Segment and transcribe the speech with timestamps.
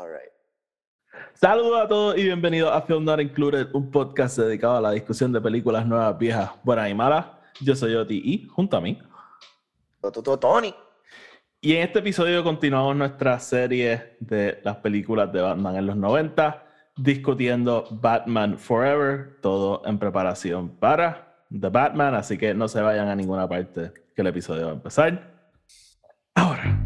[0.00, 0.30] All right.
[1.34, 5.32] Saludos a todos y bienvenidos a Film Not Included, un podcast dedicado a la discusión
[5.32, 7.26] de películas nuevas, viejas, buenas y malas.
[7.60, 8.96] Yo soy Oti y junto a mí.
[10.40, 10.72] Tony.
[11.60, 16.64] Y en este episodio continuamos nuestra serie de las películas de Batman en los 90,
[16.96, 23.16] discutiendo Batman Forever, todo en preparación para The Batman, así que no se vayan a
[23.16, 25.34] ninguna parte que el episodio va a empezar.
[26.36, 26.77] Ahora.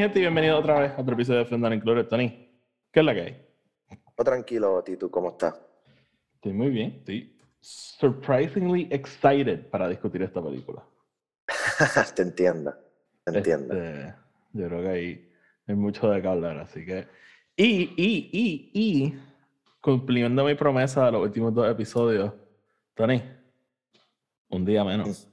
[0.00, 2.06] Gente, y bienvenido otra vez a otro episodio de Fendar Included.
[2.06, 2.28] Tony,
[2.90, 3.46] ¿qué es la que hay?
[4.16, 5.60] Oh, tranquilo, Tito, ¿cómo estás?
[6.36, 10.82] Estoy muy bien, estoy surprisingly excited para discutir esta película.
[12.16, 12.74] te entiendo,
[13.24, 13.74] te entiendo.
[13.74, 14.14] Este,
[14.54, 15.32] yo creo que hay,
[15.66, 17.06] hay mucho de qué hablar, así que...
[17.54, 19.20] Y, y, y, y,
[19.82, 22.32] cumpliendo mi promesa de los últimos dos episodios,
[22.94, 23.22] Tony,
[24.48, 25.29] un día menos.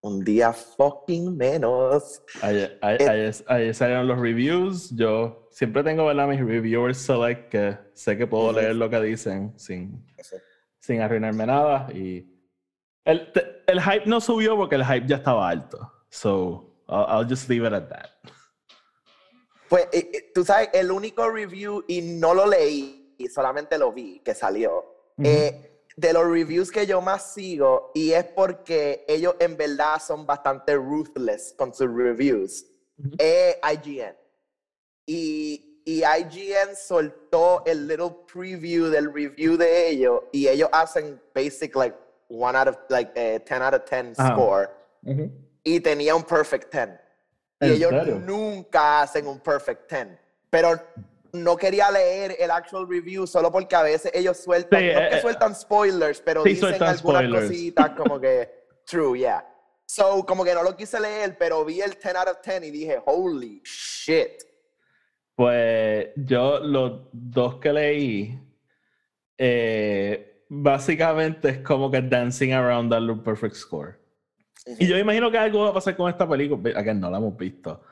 [0.00, 2.22] Un día fucking menos.
[2.42, 4.90] Ayer, ayer, salieron los reviews.
[4.94, 6.28] Yo siempre tengo ¿verdad?
[6.28, 10.06] mis reviewers select que sé que puedo leer lo que dicen sin,
[10.78, 11.88] sin arruinarme nada.
[11.92, 12.26] Y
[13.04, 13.32] el,
[13.66, 15.92] el, hype no subió porque el hype ya estaba alto.
[16.10, 18.10] So I'll, just leave it at that.
[19.68, 19.88] Pues
[20.32, 25.12] tú sabes, el único review, y no lo leí, y solamente lo vi que salió.
[25.22, 30.24] eh, de los reviews que yo más sigo y es porque ellos en verdad son
[30.24, 32.66] bastante ruthless con sus reviews.
[33.18, 34.14] es IGN.
[35.06, 41.74] Y, y, IGN soltó el little preview del review de ellos y ellos hacen basic
[41.74, 41.96] like
[42.28, 44.70] one out of like 10 out of 10 score
[45.64, 46.90] y tenía un perfect 10.
[47.60, 50.06] Y ellos nunca hacen un perfect 10.
[50.48, 50.80] Pero
[51.42, 55.20] no quería leer el actual review solo porque a veces ellos sueltan, no que eh,
[55.20, 58.50] sueltan spoilers, pero dicen algunas cositas como que
[58.84, 59.44] true, yeah.
[59.86, 62.70] So, como que no lo quise leer, pero vi el 10 out of 10 y
[62.70, 64.42] dije, holy shit.
[65.34, 68.38] Pues yo los dos que leí,
[69.38, 73.98] eh, básicamente es como que dancing around un perfect score.
[74.78, 77.36] Y yo imagino que algo va a pasar con esta película, que no la hemos
[77.36, 77.82] visto.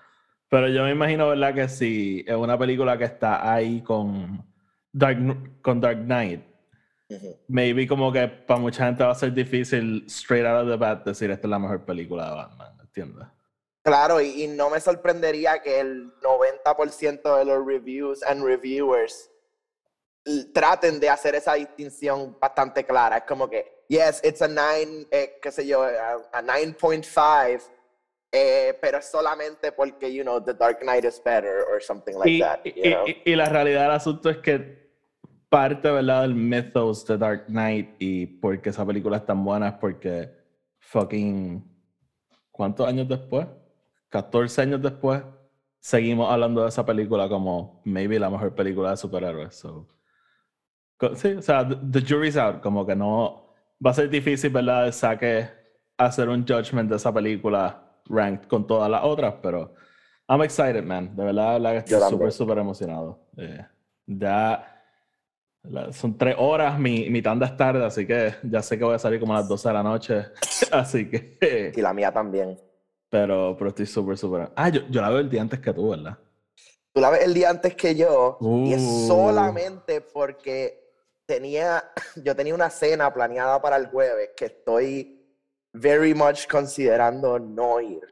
[0.48, 1.54] Pero yo me imagino, ¿verdad?
[1.54, 4.44] Que si es una película que está ahí con
[4.92, 6.40] Dark, con Dark Knight,
[7.48, 11.04] maybe como que para mucha gente va a ser difícil, straight out of the bat,
[11.04, 13.26] decir esta es la mejor película de Batman, ¿entiendes?
[13.82, 19.30] Claro, y, no me sorprendería que el 90% de los reviews and reviewers
[20.52, 23.18] traten de hacer esa distinción bastante clara.
[23.18, 27.62] Es como que, yes, it's a 9, eh, qué sé yo, a 9.5
[28.36, 32.30] eh, pero es solamente porque, you know, The Dark Knight is better or something like
[32.30, 32.60] y, that.
[33.24, 34.90] y, la realidad del asunto es que
[35.48, 39.74] parte, ¿verdad?, del mythos de Dark Knight y porque esa película es tan buena es
[39.74, 40.30] porque
[40.80, 41.64] fucking.
[42.50, 43.46] ¿Cuántos años después?
[44.10, 45.22] 14 años después,
[45.78, 49.54] seguimos hablando de esa película como maybe la mejor película de superhéroes.
[49.54, 49.88] So.
[51.14, 53.54] Sí, o sea, the, jury's out, como que no.
[53.84, 55.48] Va a ser difícil, ¿verdad?, de saque
[55.96, 59.74] hacer un judgment de esa película ranked con todas las otras, pero
[60.28, 61.14] I'm excited, man.
[61.14, 63.20] De verdad, la estoy súper, súper emocionado.
[63.36, 63.64] Eh,
[64.06, 64.72] ya
[65.92, 68.98] son tres horas, mi, mi tanda es tarde, así que ya sé que voy a
[68.98, 70.24] salir como a las 12 de la noche.
[70.72, 71.72] así que.
[71.74, 72.58] y la mía también.
[73.08, 74.50] Pero, pero estoy súper, súper.
[74.56, 76.18] Ah, yo, yo la veo el día antes que tú, ¿verdad?
[76.92, 79.06] Tú la ves el día antes que yo, y es uh.
[79.06, 80.86] solamente porque
[81.26, 81.84] tenía,
[82.24, 85.15] yo tenía una cena planeada para el jueves que estoy
[85.78, 88.02] very much considerando no ir.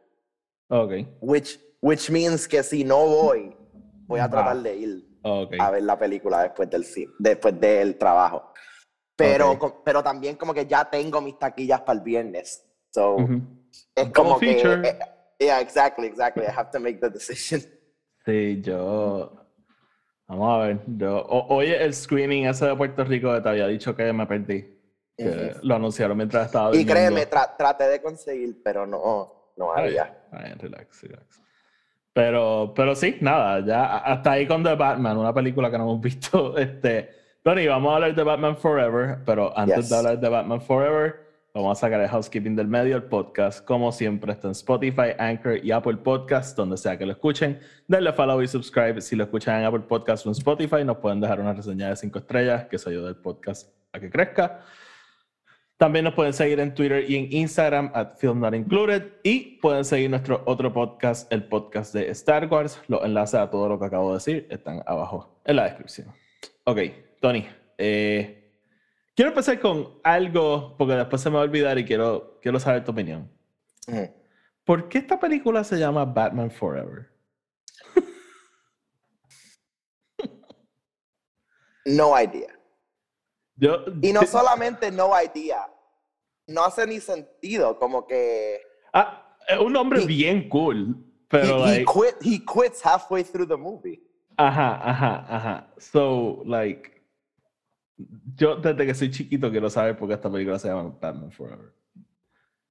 [0.68, 0.92] Ok.
[1.20, 3.56] Which, which means que si no voy,
[4.06, 5.04] voy a tratar de ir
[5.58, 6.84] a ver la película después del,
[7.18, 8.52] después del trabajo.
[9.16, 12.64] Pero, pero también como que ya tengo mis taquillas para el viernes.
[12.90, 13.16] So,
[13.94, 14.60] es como que...
[14.60, 14.98] Eh,
[15.38, 16.44] yeah, exactly, exactly.
[16.44, 17.62] I have to make the decision.
[18.26, 19.40] Sí, yo...
[20.26, 20.80] Vamos a ver.
[20.86, 24.73] Yo, oye, el screening ese de Puerto Rico te había dicho que me perdí
[25.62, 30.26] lo anunciaron mientras estaba Y créeme, traté de conseguir, pero no, no había.
[30.58, 31.40] relax, relax.
[32.12, 36.00] Pero, pero sí, nada, ya hasta ahí con The Batman, una película que no hemos
[36.02, 36.56] visto.
[36.56, 37.10] Este,
[37.42, 41.24] Tony, vamos a hablar de Batman Forever, pero antes de hablar de Batman Forever,
[41.56, 42.96] Vamos a sacar el housekeeping del medio.
[42.96, 47.12] El podcast, como siempre, está en Spotify, Anchor y Apple Podcasts, donde sea que lo
[47.12, 47.60] escuchen.
[47.86, 49.00] Denle follow y subscribe.
[49.00, 51.94] Si lo escuchan en Apple Podcasts o en Spotify, nos pueden dejar una reseña de
[51.94, 54.62] 5 estrellas, que eso ayuda al podcast a que crezca.
[55.76, 59.12] También nos pueden seguir en Twitter y en Instagram, at Film Not Included.
[59.22, 62.80] Y pueden seguir nuestro otro podcast, el podcast de Star Wars.
[62.88, 66.08] Los enlaces a todo lo que acabo de decir están abajo en la descripción.
[66.64, 66.78] Ok,
[67.20, 67.46] Tony.
[67.76, 68.44] Eh,
[69.14, 72.84] Quiero empezar con algo, porque después se me va a olvidar y quiero, quiero saber
[72.84, 73.30] tu opinión.
[74.64, 77.10] ¿Por qué esta película se llama Batman Forever?
[81.86, 82.48] No idea.
[83.56, 85.68] Yo, y no solamente no idea,
[86.46, 88.60] no hace ni sentido, como que...
[88.92, 90.96] Ah, es un nombre bien cool,
[91.28, 94.02] pero he, quit, he quits halfway through the movie.
[94.36, 95.74] Ajá, ajá, ajá.
[95.78, 96.90] So, like,
[98.36, 101.72] yo desde que soy chiquito quiero saber por qué esta película se llama Batman Forever.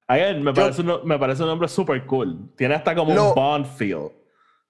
[0.06, 2.52] Again, me, parece un, me parece un nombre súper cool.
[2.56, 4.10] Tiene hasta como un Bond feel.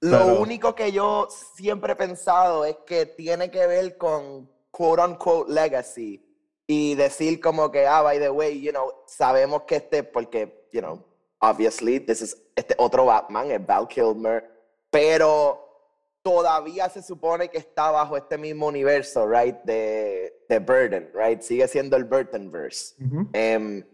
[0.01, 5.53] Lo único que yo siempre he pensado es que tiene que ver con quote unquote
[5.53, 6.21] legacy
[6.67, 10.81] y decir como que, ah, by the way, you know, sabemos que este, porque, you
[10.81, 11.05] know,
[11.41, 14.43] obviously, this is este otro Batman, es Val Kilmer,
[14.91, 15.61] pero
[16.23, 21.69] todavía se supone que está bajo este mismo universo, right, de, de Burden, right, sigue
[21.69, 22.95] siendo el Burtonverse.
[23.33, 23.85] Em,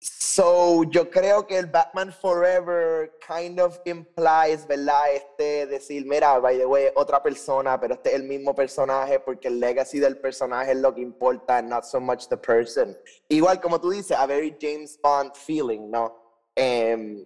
[0.00, 5.12] so, yo creo que el Batman Forever kind of implies, ¿verdad?
[5.12, 9.48] Este decir, mira, by the way, otra persona, pero este es el mismo personaje porque
[9.48, 12.96] el legacy del personaje es lo que importa, not so much the person.
[13.28, 16.14] Igual como tú dices, a very James Bond feeling, ¿no?
[16.56, 17.24] Um,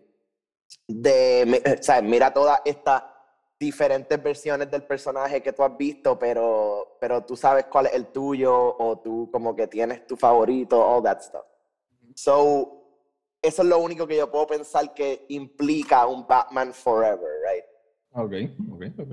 [0.88, 3.08] de, o sea, mira toda esta
[3.58, 8.06] diferentes versiones del personaje que tú has visto, pero, pero tú sabes cuál es el
[8.06, 11.51] tuyo o tú como que tienes tu favorito, all that stuff.
[12.14, 12.82] So,
[13.40, 17.64] eso es lo único que yo puedo pensar que implica un Batman Forever, right?
[18.12, 18.32] Ok,
[18.72, 19.12] ok, ok.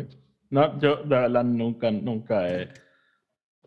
[0.51, 2.69] No, yo de verdad nunca, nunca he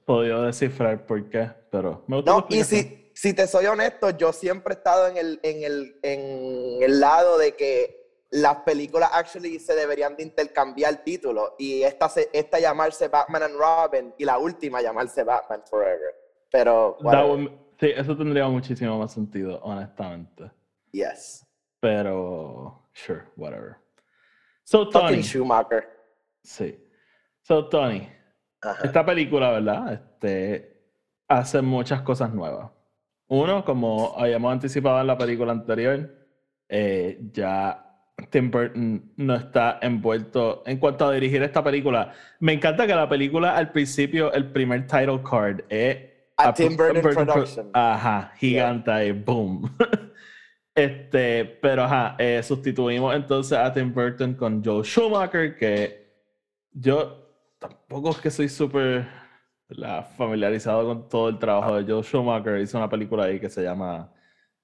[0.04, 2.32] podido descifrar por qué, pero me gusta.
[2.32, 5.98] No, y si, si te soy honesto, yo siempre he estado en el, en el,
[6.02, 12.10] en el lado de que las películas actually se deberían de intercambiar títulos y esta,
[12.32, 16.14] esta llamarse Batman and Robin y la última llamarse Batman Forever.
[16.50, 16.96] Pero...
[17.82, 20.52] sí, eso tendría muchísimo más sentido, honestamente.
[20.92, 21.44] Yes.
[21.80, 23.76] Pero, sure, whatever.
[24.62, 25.20] So, Tony.
[25.20, 25.88] Schumacher.
[26.44, 26.78] Sí.
[27.40, 28.08] So, Tony.
[28.84, 29.94] Esta película, ¿verdad?
[29.94, 30.80] Este,
[31.26, 32.70] hace muchas cosas nuevas.
[33.26, 36.08] Uno, como habíamos anticipado en la película anterior,
[36.68, 37.84] eh, ya
[38.30, 42.12] Tim Burton no está envuelto en cuanto a dirigir esta película.
[42.38, 47.02] Me encanta que la película al principio, el primer title card es a, Tim Burton,
[47.02, 47.70] Production.
[47.72, 49.70] Ajá, gigante y boom.
[50.74, 56.12] este, pero ajá, eh, sustituimos entonces a Tim Burton con Joe Schumacher, que
[56.72, 57.18] yo
[57.58, 59.06] tampoco es que soy súper
[60.16, 62.58] familiarizado con todo el trabajo de Joe Schumacher.
[62.58, 64.12] Hizo una película ahí que se llama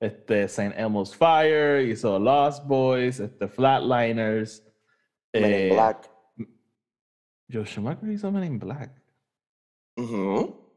[0.01, 0.75] este, St.
[0.77, 4.65] Elmo's Fire, hizo Lost Boys, este, Flatliners.
[5.33, 6.11] Men in eh, Black.
[7.51, 8.91] Joe Schumacher hizo Men in Black.
[9.97, 10.68] Mm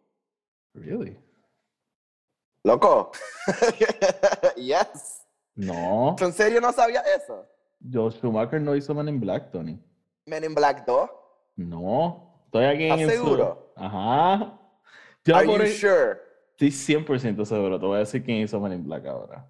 [0.74, 1.18] Really?
[2.64, 3.12] Loco.
[4.58, 5.26] yes.
[5.56, 6.16] No.
[6.20, 7.46] ¿En serio no sabía eso?
[7.92, 9.80] Joe Schumacher no hizo Men in Black, Tony.
[10.28, 11.10] Men in Black 2?
[11.58, 12.44] No.
[12.46, 13.74] Estoy aquí en seguro?
[13.76, 14.60] Ajá.
[15.34, 16.20] Are you sure?
[16.58, 17.80] Estoy 100% seguro.
[17.80, 19.48] Te voy a decir quién hizo Men in Black ahora.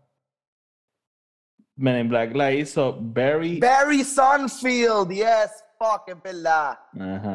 [1.76, 3.60] Men in Black la hizo Barry.
[3.60, 6.80] Barry Sunfield, yes, fuck, es verdad.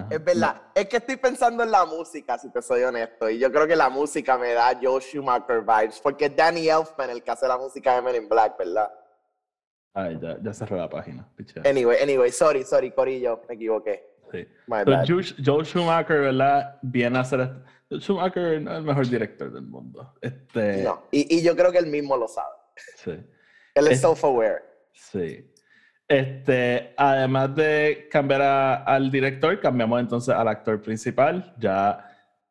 [0.08, 0.62] Es verdad.
[0.74, 3.28] Es que estoy pensando en la música, si te soy honesto.
[3.28, 6.00] Y yo creo que la música me da Joe Schumacher vibes.
[6.00, 8.90] Porque es Danny Elfman el que hace la música de Men in Black, ¿verdad?
[9.94, 11.28] Ay, ya, ya cerré la página.
[11.64, 14.16] Anyway, anyway, sorry, sorry, Corillo, me equivoqué.
[14.30, 14.46] Sí.
[15.44, 16.78] Joe, Schumacher, ¿verdad?
[16.82, 20.14] Viene a hacer esto Schumacher no es el mejor director del mundo.
[20.20, 20.82] Este...
[20.82, 22.54] No, y, y yo creo que él mismo lo sabe.
[22.96, 23.12] Sí.
[23.74, 24.62] Él es, self-aware.
[24.92, 25.48] Sí.
[26.08, 28.42] Este, además de cambiar
[28.86, 31.54] al director, cambiamos entonces al actor principal.
[31.58, 32.04] Ya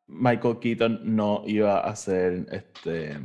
[0.06, 3.18] Michael Keaton no iba a ser este,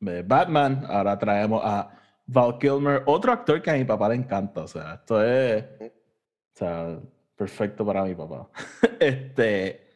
[0.00, 0.86] Batman.
[0.88, 1.90] Ahora traemos a
[2.26, 4.62] Val Kilmer, otro actor que a mi papá le encanta.
[4.62, 6.98] O sea, esto es o sea,
[7.36, 8.48] perfecto para mi papá.
[9.00, 9.86] este,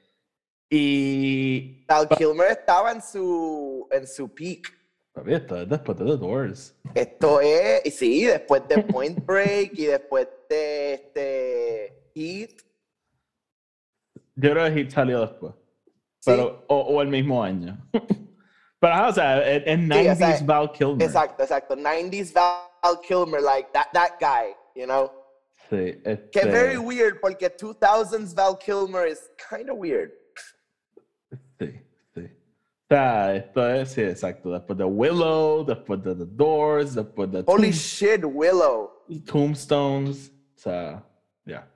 [0.68, 1.84] y.
[1.86, 4.81] Val Kilmer estaba en su, en su peak.
[5.26, 6.74] Esto es después de The Doors.
[6.94, 12.50] Esto es, sí, después de Point Break y después de este Heat.
[14.36, 15.54] Yo creo que Heat salió después.
[16.24, 17.78] Pero, o, o, el mismo año.
[18.80, 21.06] Pero, o sea, en 90s Val Kilmer.
[21.06, 21.76] Exacto, exacto.
[21.76, 25.10] 90s Val Kilmer, like that, that guy, you know?
[25.68, 26.00] Sí.
[26.04, 26.30] Este...
[26.30, 30.12] Que very weird, porque 2000s Val Kilmer is kind of weird.
[32.94, 34.52] Sea, esto es, sí, exacto.
[34.52, 37.42] Después de Willow, después de The Doors, después de...
[37.46, 38.90] Holy shit, Willow.
[39.26, 40.32] Tombstones.
[40.56, 41.04] O sea,
[41.44, 41.52] ya.
[41.52, 41.72] Yeah.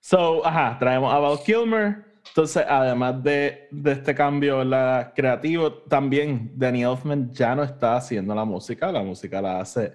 [0.00, 6.52] So, ajá, traemos a Val Kilmer entonces, además de, de este cambio la, creativo, también
[6.54, 9.92] Danny Elfman ya no está haciendo la música, la música la hace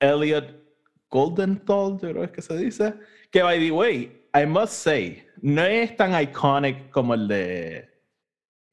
[0.00, 0.46] Elliot
[1.08, 2.94] Goldenthal, yo creo que se dice.
[3.30, 7.89] Que, by the way, I must say, no es tan iconic como el de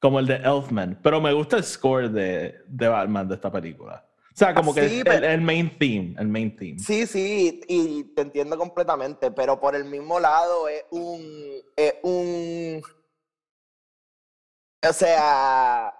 [0.00, 4.04] como el de Elfman, pero me gusta el score de, de Batman de esta película.
[4.32, 6.78] O sea, como que es el, main theme, el main theme.
[6.78, 12.80] Sí, sí, y te entiendo completamente, pero por el mismo lado es un, es un,
[14.88, 15.92] o sea,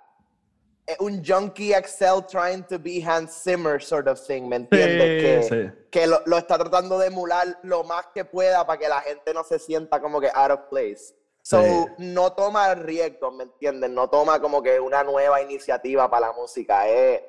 [0.87, 5.49] es un junkie Excel trying to be Hans Zimmer sort of thing, ¿me entiendes?
[5.49, 9.01] que, que lo, lo, está tratando de emular lo más que pueda para que la
[9.01, 11.18] gente no se sienta como que out of place.
[11.49, 13.89] So, no toma riesgo, ¿me entiendes?
[13.89, 16.87] No toma como que una nueva iniciativa para la música.
[16.87, 17.23] Es,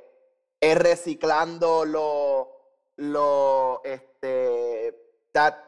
[0.60, 2.48] es reciclando los
[2.98, 4.94] lo, este,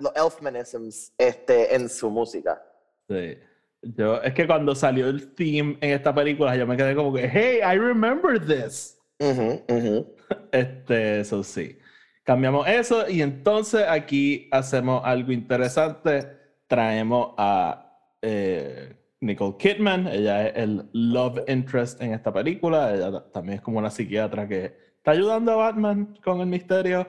[0.02, 2.62] los elfmanisms este, en su música.
[3.08, 3.38] Sí.
[3.84, 7.30] Yo, es que cuando salió el theme en esta película, yo me quedé como que,
[7.32, 8.98] hey, I remember this.
[10.52, 11.78] Este, eso sí.
[12.24, 16.28] Cambiamos eso y entonces aquí hacemos algo interesante.
[16.68, 17.91] Traemos a
[18.22, 20.08] eh, Nicole Kidman.
[20.08, 22.94] Ella es el love interest en esta película.
[22.94, 27.08] Ella también es como una psiquiatra que está ayudando a Batman con el misterio.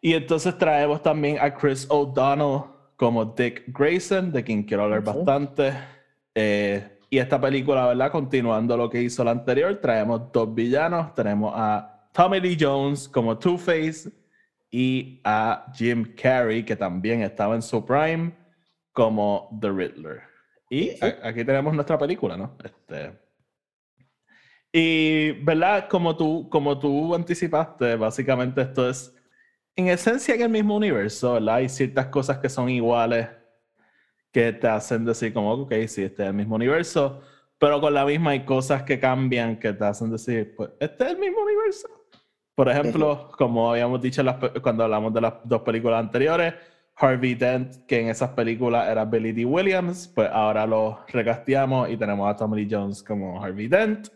[0.00, 2.64] Y entonces traemos también a Chris O'Donnell
[2.96, 5.72] como Dick Grayson, de quien quiero hablar bastante.
[6.34, 8.10] Eh, y esta película, ¿verdad?
[8.10, 11.14] Continuando lo que hizo la anterior, traemos dos villanos.
[11.14, 14.10] Tenemos a Tommy Lee Jones como Two-Face
[14.70, 18.32] y a Jim Carrey, que también estaba en su prime,
[18.94, 20.22] como The Riddler.
[20.70, 22.56] Y aquí tenemos nuestra película, ¿no?
[22.64, 23.12] Este,
[24.72, 25.88] y, ¿verdad?
[25.88, 29.14] Como tú, como tú anticipaste, básicamente esto es
[29.76, 31.56] en esencia en el mismo universo, ¿verdad?
[31.56, 33.28] Hay ciertas cosas que son iguales
[34.32, 37.20] que te hacen decir como, ok, sí, este es el mismo universo,
[37.56, 41.10] pero con la misma hay cosas que cambian que te hacen decir, pues, este es
[41.10, 41.88] el mismo universo.
[42.56, 44.22] Por ejemplo, como habíamos dicho
[44.60, 46.54] cuando hablamos de las dos películas anteriores,
[46.96, 49.44] Harvey Dent, que en esas películas era Billy D.
[49.44, 54.08] Williams, pues ahora lo recasteamos y tenemos a Tommy Lee Jones como Harvey Dent.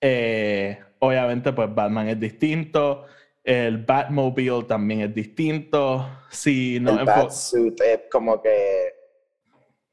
[0.00, 3.06] Eh, obviamente, pues Batman es distinto.
[3.42, 6.08] El Batmobile también es distinto.
[6.30, 8.94] Sí, no, el Batsuit es como que,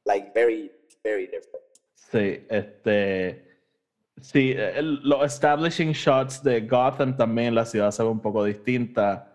[0.06, 0.72] like, very,
[1.04, 1.66] very different.
[1.96, 3.46] Sí, este.
[4.22, 9.34] Sí, los establishing shots de Gotham también la ciudad se ve un poco distinta.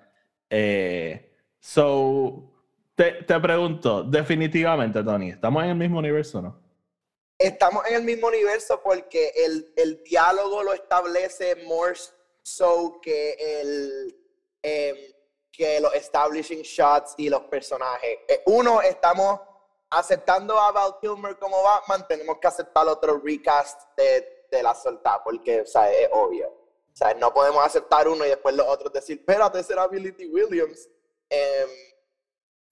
[0.51, 2.54] Eh, so,
[2.95, 6.61] te, te, pregunto, definitivamente, Tony, ¿estamos en el mismo universo o no?
[7.39, 14.17] Estamos en el mismo universo porque el, el diálogo lo establece Morse so que el
[14.63, 14.97] em,
[15.51, 18.19] que los establishing shots y los personajes.
[18.29, 19.41] Eh, uno, estamos
[19.91, 25.23] aceptando a Val Kilmer como Batman, tenemos que aceptar otro recast de, de la soltada,
[25.23, 26.49] porque o sea, es obvio.
[26.49, 30.15] O sea, no podemos aceptar uno y después los otros decir, espérate, será Billy.
[30.27, 30.89] Williams.
[31.31, 31.71] Um,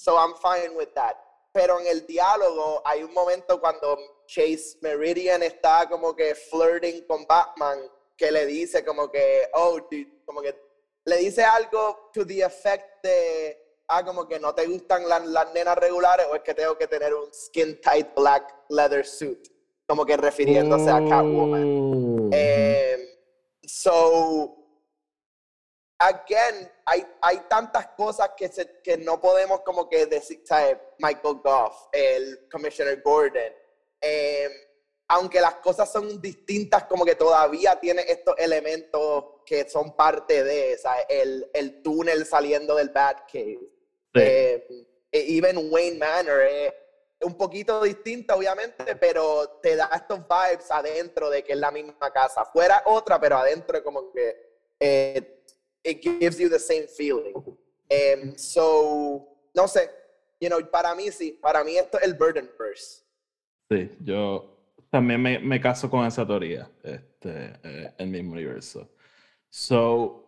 [0.02, 1.14] so I'm fine with that.
[1.52, 7.24] Pero en el diálogo hay un momento cuando Chase Meridian está como que flirting con
[7.26, 7.78] Batman
[8.16, 9.78] que le dice como que, oh,
[10.24, 10.56] como que
[11.04, 15.52] le dice algo to the effect de, ah, como que no te gustan las, las
[15.52, 19.48] nenas regulares o es que tengo que tener un skin tight black leather suit,
[19.86, 22.30] como que refiriéndose a Catwoman.
[22.32, 23.18] Eh,
[23.62, 24.61] so,
[26.02, 30.76] again, hay, hay tantas cosas que, se, que no podemos como que decir, ¿sabes?
[30.98, 33.52] Michael Goff, el Commissioner Gordon.
[34.00, 34.48] Eh,
[35.08, 40.76] aunque las cosas son distintas, como que todavía tiene estos elementos que son parte de,
[40.78, 41.04] ¿sabes?
[41.08, 43.60] El, el túnel saliendo del Batcave.
[44.14, 44.66] Eh,
[45.10, 46.72] e even Wayne Manor es
[47.20, 52.10] un poquito distinta, obviamente, pero te da estos vibes adentro de que es la misma
[52.10, 52.44] casa.
[52.44, 55.41] Fuera otra, pero adentro como que eh,
[55.84, 57.34] it gives you the same feeling.
[57.90, 59.88] Um, so, no sé,
[60.40, 63.02] you know, para mí sí, para mí esto es el Burden Verse.
[63.70, 64.52] Sí, yo
[64.90, 68.88] también me, me caso con esa teoría, este, eh, el mismo universo.
[69.50, 70.22] So,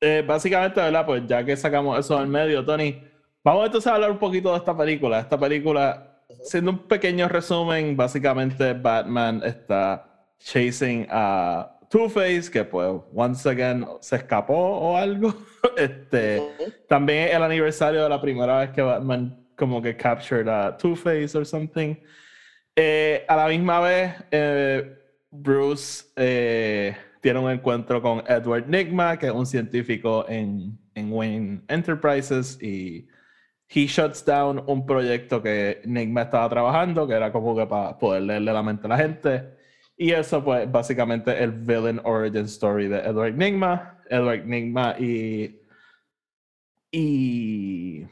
[0.00, 1.06] eh, básicamente, ¿verdad?
[1.06, 3.02] Pues ya que sacamos eso del medio, Tony,
[3.42, 5.20] vamos entonces a hablar un poquito de esta película.
[5.20, 13.48] Esta película, siendo un pequeño resumen, básicamente Batman está chasing a Two-Face, que pues once
[13.48, 15.32] again se escapó o algo.
[15.76, 16.42] Este,
[16.88, 21.46] también el aniversario de la primera vez que Batman como que captured a Two-Face or
[21.46, 21.94] something.
[22.74, 24.98] Eh, a la misma vez, eh,
[25.30, 31.62] Bruce eh, tiene un encuentro con Edward Nigma, que es un científico en, en Wayne
[31.68, 33.06] Enterprises, y
[33.68, 38.22] he shuts down un proyecto que Nigma estaba trabajando, que era como que para poder
[38.22, 39.53] leerle la mente a la gente.
[39.96, 44.00] Y eso, pues, básicamente el villain origin story de Edward Nigma.
[44.10, 45.60] Edward Nigma y.
[46.90, 48.04] Y.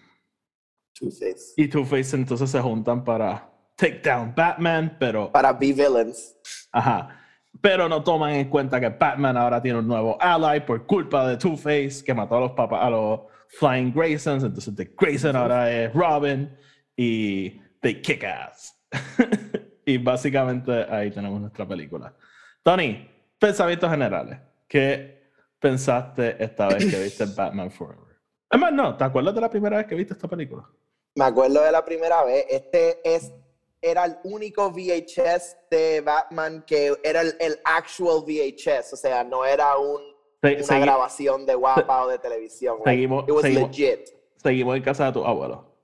[0.95, 1.55] Two-Face.
[1.57, 5.33] Y Two-Face entonces se juntan para take down Batman, pero.
[5.33, 6.37] Para be villains.
[6.71, 7.19] Ajá.
[7.61, 11.37] Pero no toman en cuenta que Batman ahora tiene un nuevo ally por culpa de
[11.37, 13.21] Two-Face, que mató a los, papas, a los
[13.59, 14.45] Flying Graysons.
[14.45, 16.57] Entonces, The Grayson ahora es Robin.
[16.97, 18.79] Y they kick ass.
[19.85, 22.15] y básicamente ahí tenemos nuestra película.
[22.62, 23.09] Tony,
[23.39, 24.39] pensamientos generales.
[24.69, 28.17] ¿Qué pensaste esta vez que viste Batman Forever?
[28.51, 30.69] Además, no, ¿te acuerdas de la primera vez que viste esta película?
[31.15, 32.47] Me acuerdo de la primera vez.
[32.49, 33.33] Este es,
[33.81, 39.45] era el único VHS de Batman que era el, el actual VHS, o sea, no
[39.45, 40.01] era un,
[40.43, 42.79] Se- una segui- grabación de guapa o de televisión.
[42.85, 44.09] Seguimos- it was seguimos- legit.
[44.37, 45.77] Seguimos en casa de tu abuelo.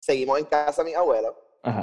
[0.00, 1.36] Seguimos en casa de mi abuelo.
[1.62, 1.80] Ajá.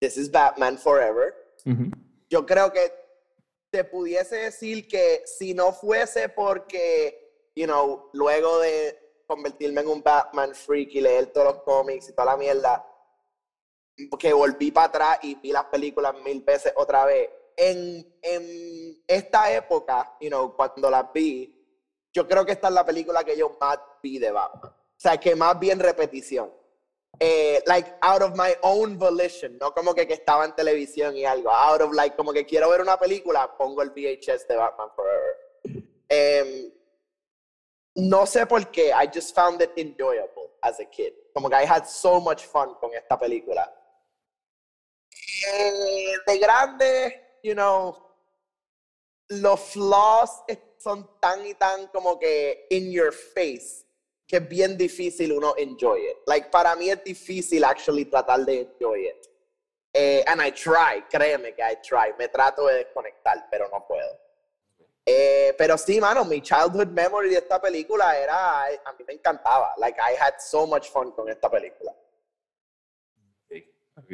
[0.00, 1.34] This is Batman Forever.
[1.64, 1.90] Ujú.
[2.28, 2.92] Yo creo que
[3.70, 10.02] te pudiese decir que si no fuese porque, you know, luego de convertirme en un
[10.02, 12.86] Batman freak y leer todos los cómics y toda la mierda,
[14.18, 17.30] que volví para atrás y vi las películas mil veces otra vez.
[17.56, 21.52] En, en esta época, you know, cuando las vi,
[22.12, 24.72] yo creo que esta es la película que yo más vi de Batman.
[24.72, 26.52] O sea, que más bien repetición.
[27.18, 31.24] Eh, like, out of my own volition, no como que, que estaba en televisión y
[31.24, 31.50] algo.
[31.50, 35.36] Out of, like, como que quiero ver una película, pongo el VHS de Batman Forever.
[36.08, 36.72] Em,
[37.96, 41.14] no sé por qué, I just found it enjoyable as a kid.
[41.32, 43.72] Como que I had so much fun con esta película.
[45.48, 47.96] Eh, de grande, you know,
[49.28, 50.42] los flaws
[50.78, 53.85] son tan y tan como que in your face
[54.26, 56.16] que es bien difícil uno enjoy it.
[56.26, 59.26] Like, para mí es difícil actually tratar de enjoy it.
[59.94, 62.12] Eh, and I try, créeme que I try.
[62.18, 64.26] Me trato de desconectar, pero no puedo.
[65.06, 69.72] Eh, pero sí, mano, mi childhood memory de esta película era, a mí me encantaba.
[69.78, 71.94] Like, I had so much fun con esta película.
[73.96, 74.12] Ok.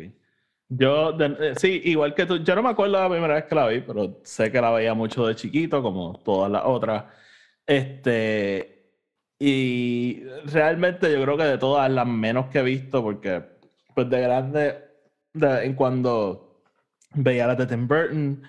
[0.69, 3.67] Yo, eh, sí, igual que tú, yo no me acuerdo la primera vez que la
[3.69, 7.05] vi, pero sé que la veía mucho de chiquito, como todas las otras.
[7.67, 8.82] Este,
[9.45, 13.43] y realmente yo creo que de todas las menos que he visto, porque
[13.93, 14.85] pues de grande,
[15.33, 16.63] de en cuando
[17.15, 18.41] veía las de Tim Burton,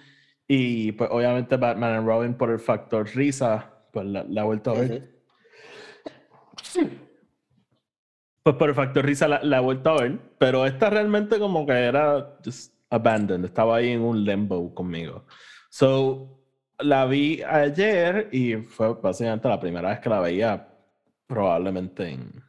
[0.48, 4.70] y pues obviamente Batman and Robin por el factor risa, pues la, la he vuelto
[4.70, 5.10] a ver.
[8.44, 11.66] Pues por el factor risa la, la he vuelto a ver, pero esta realmente como
[11.66, 15.26] que era just abandoned, estaba ahí en un limbo conmigo.
[15.72, 16.40] So,
[16.78, 20.68] la vi ayer y fue básicamente la primera vez que la veía,
[21.28, 22.44] probablemente en,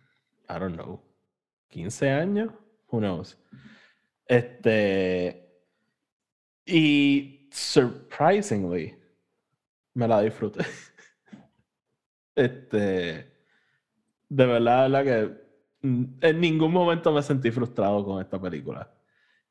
[0.48, 1.00] I don't know,
[1.68, 2.52] 15 años,
[2.90, 3.37] who knows.
[4.26, 5.62] Este,
[6.66, 8.96] y surprisingly,
[9.94, 10.64] me la disfruté.
[12.37, 13.32] Este,
[14.28, 18.92] de verdad, verdad que mm, en ningún momento me sentí frustrado con esta película.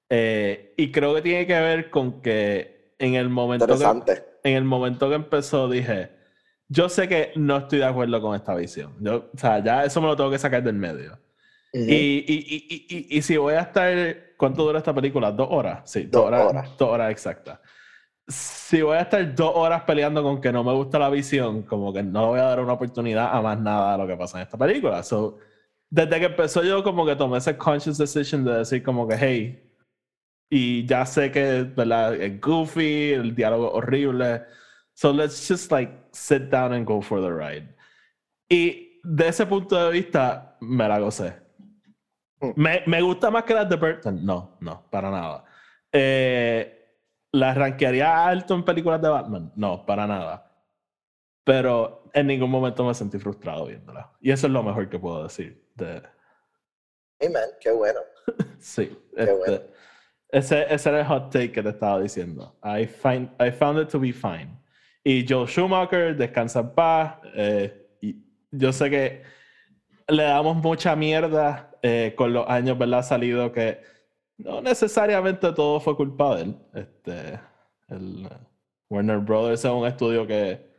[0.09, 4.65] Eh, y creo que tiene que ver con que en el momento que, en el
[4.65, 6.11] momento que empezó dije,
[6.69, 8.93] yo sé que no estoy de acuerdo con esta visión.
[8.99, 11.19] Yo, o sea, ya eso me lo tengo que sacar del medio.
[11.73, 11.85] Ujú.
[11.89, 13.91] y, y, y, y, si voy a estar,
[14.37, 15.31] ¿cuánto dura esta película?
[15.31, 15.89] ¿Dos horas?
[15.89, 16.45] Sí, Dos horas.
[16.47, 16.77] horas.
[16.77, 17.59] Dos horas exactas.
[18.27, 21.91] Si voy a estar dos horas peleando con que no me gusta la visión, como
[21.91, 24.43] que no voy a dar una oportunidad a más nada de lo que pasa en
[24.43, 25.01] esta película.
[25.03, 25.39] So,
[25.89, 29.69] desde que empezó yo como que tomé ese conscious decision de decir como que, hey,
[30.49, 32.13] y ya sé que ¿verdad?
[32.15, 34.43] es goofy, el diálogo horrible.
[34.93, 37.75] So let's just like sit down and go for the ride.
[38.49, 41.35] Y de ese punto de vista, me la gocé.
[42.55, 44.25] ¿Me, me gusta más que las de Burton?
[44.25, 45.45] No, no, para nada.
[45.91, 46.79] Eh,
[47.31, 49.51] ¿La rankearía alto en películas de Batman?
[49.55, 50.51] No, para nada.
[51.43, 54.11] Pero en ningún momento me sentí frustrado viéndola.
[54.21, 55.67] Y eso es lo mejor que puedo decir.
[55.75, 56.03] De,
[57.25, 57.99] Amen, qué bueno.
[58.59, 58.97] sí.
[59.15, 59.59] este, bueno.
[60.29, 62.57] ese, ese era el hot take que te estaba diciendo.
[62.63, 64.57] I, find, I found it to be fine.
[65.03, 67.17] Y Joe Schumacher, descansa en paz.
[67.35, 68.15] eh, y
[68.51, 69.21] yo sé que
[70.07, 72.99] le damos mucha mierda eh, con los años, ¿verdad?
[72.99, 73.81] Ha salido que
[74.37, 76.57] no necesariamente todo fue culpa de él.
[76.73, 77.39] Este,
[77.89, 78.29] El, uh,
[78.89, 80.71] Warner Brothers es un estudio que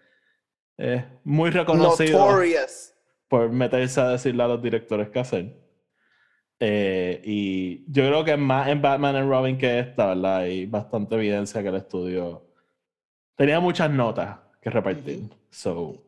[0.77, 2.95] es muy reconocido Notorious.
[3.29, 5.65] por meterse a decirle a los directores qué hacer.
[6.61, 10.39] Eh, y yo creo que más en Batman and Robin que esta, ¿verdad?
[10.39, 12.54] Hay bastante evidencia que el estudio
[13.37, 15.31] tenía muchas notas que repartir.
[15.51, 16.05] So,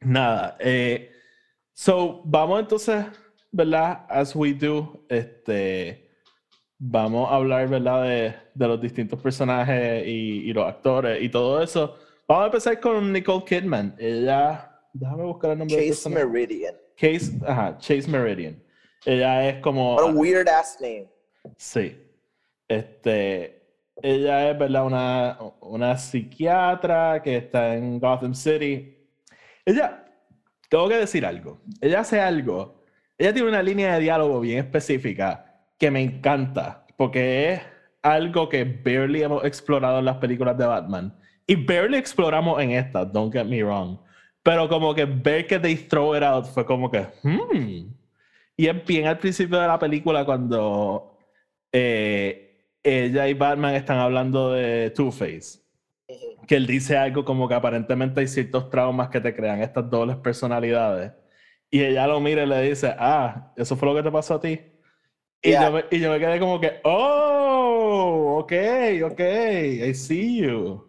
[0.00, 0.56] nada.
[0.60, 1.10] Eh,
[1.72, 3.06] so, vamos entonces,
[3.50, 4.06] ¿verdad?
[4.08, 6.10] As we do, este,
[6.78, 8.04] vamos a hablar, ¿verdad?
[8.04, 11.96] De, de los distintos personajes y, y, los actores y todo eso.
[12.26, 13.94] Vamos a empezar con Nicole Kidman.
[13.98, 16.74] Ella, déjame buscar el nombre Chase Meridian.
[16.96, 18.62] Chase, ajá, Chase Meridian.
[19.04, 19.96] Ella es como.
[19.96, 21.08] What a weird ass name.
[21.56, 21.96] Sí.
[22.68, 23.61] Este.
[24.02, 24.84] Ella es, ¿verdad?
[24.84, 28.96] Una, una psiquiatra que está en Gotham City.
[29.64, 30.04] Ella,
[30.68, 31.60] tengo que decir algo.
[31.80, 32.82] Ella hace algo.
[33.16, 35.44] Ella tiene una línea de diálogo bien específica
[35.78, 37.60] que me encanta, porque es
[38.02, 41.16] algo que barely hemos explorado en las películas de Batman.
[41.46, 43.98] Y barely exploramos en esta, don't get me wrong.
[44.42, 47.92] Pero como que ver que they throw it out fue como que, hmm.
[48.56, 51.18] Y es bien al principio de la película cuando
[51.72, 52.51] eh,
[52.82, 55.60] ella y Batman están hablando de Two-Face.
[56.46, 60.16] Que él dice algo como que aparentemente hay ciertos traumas que te crean estas dobles
[60.16, 61.12] personalidades.
[61.70, 64.40] Y ella lo mira y le dice, ah, ¿eso fue lo que te pasó a
[64.40, 64.60] ti?
[65.40, 65.64] Y, Yeah.
[65.64, 68.52] yo, me, y yo me quedé como que, oh, ok,
[69.10, 70.88] ok, I see you.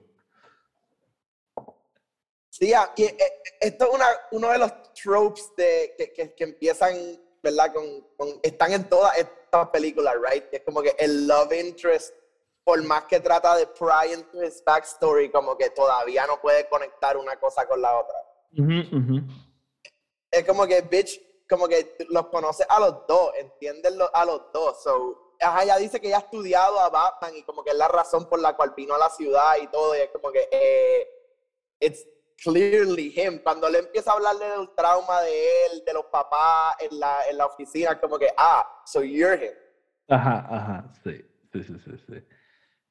[2.49, 3.17] Sí, ah, y, eh,
[3.61, 6.93] esto es una, uno de los tropes de, que, que, que empiezan,
[7.43, 7.73] ¿verdad?
[7.73, 10.45] Con, con- están en todas estas películas, right?
[10.51, 12.15] Es como que el love interest,
[12.63, 17.17] por más que trata de pry into his backstory, como que todavía no puede conectar
[17.17, 18.15] una cosa con la otra.
[20.31, 24.51] Es como que, bitch, como que los conoces a los dos, entiendes lo- a los
[24.53, 24.81] dos.
[24.81, 27.89] So, ajá, ella dice que ella ha estudiado a Batman y como que es la
[27.89, 29.95] razón por la cual vino a la ciudad y todo.
[29.95, 31.07] Y es como que, eh,
[31.81, 32.07] it's
[32.41, 33.39] clearly him.
[33.43, 37.37] Cuando le empieza a hablarle del trauma de él, de los papás en la, en
[37.37, 39.53] la oficina, como que, ah, so you're him.
[40.09, 42.23] Ajá, ajá, sí, sí, sí, sí, sí.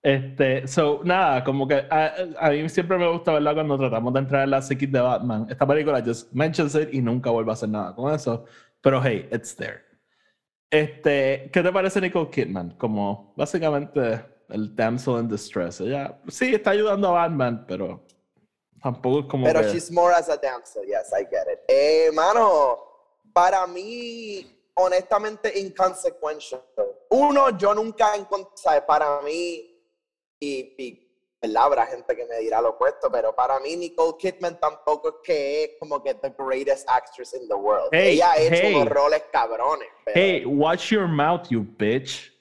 [0.02, 3.54] Este, so, nada, como que a, a mí siempre me gusta, ¿verdad?
[3.54, 5.46] Cuando tratamos de entrar en la psiquis de Batman.
[5.48, 8.44] Esta película just mentions it y nunca vuelve a hacer nada con eso.
[8.80, 9.84] Pero hey, it's there.
[10.70, 12.70] Este, ¿qué te parece Nicole Kidman?
[12.78, 15.80] Como básicamente el damsel in distress.
[15.80, 18.04] Ella sí está ayudando a Batman, pero
[18.82, 19.68] tampoco es como Pero que...
[19.70, 21.60] she's more as a damsel, yes, I get it.
[21.68, 22.78] Eh, mano,
[23.32, 26.62] para mí, honestamente, inconsequential.
[27.10, 29.68] Uno, yo nunca encontré, para mí,
[30.40, 31.08] y, y
[31.40, 31.62] ¿verdad?
[31.64, 35.64] habrá gente que me dirá lo opuesto, pero para mí Nicole Kidman tampoco es que
[35.64, 37.88] es como que the greatest actress in the world.
[37.92, 38.74] Hey, Ella ha hecho hey.
[38.74, 39.88] unos roles cabrones.
[40.04, 42.31] Pero, Hey, watch your mouth, you bitch.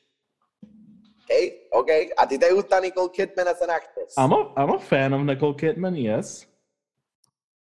[1.32, 2.12] Okay, okay.
[2.17, 4.13] ¿A ti te gusta Nicole Kidman as an actress?
[4.17, 6.46] I'm a, I'm a fan of Nicole Kidman, yes.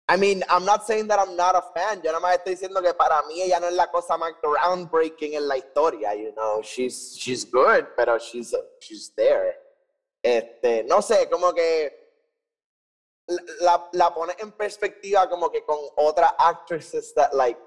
[0.07, 2.03] I mean, I'm not saying that I'm not a fan.
[2.05, 5.35] Yo nada más estoy diciendo que para mí ella no es la cosa más groundbreaking
[5.35, 6.61] en la historia, you know.
[6.62, 9.57] She's, she's good, pero she's, she's there.
[10.22, 12.05] Este, no sé, como que
[13.61, 17.59] la, la, pones en perspectiva como que con otras actresses that like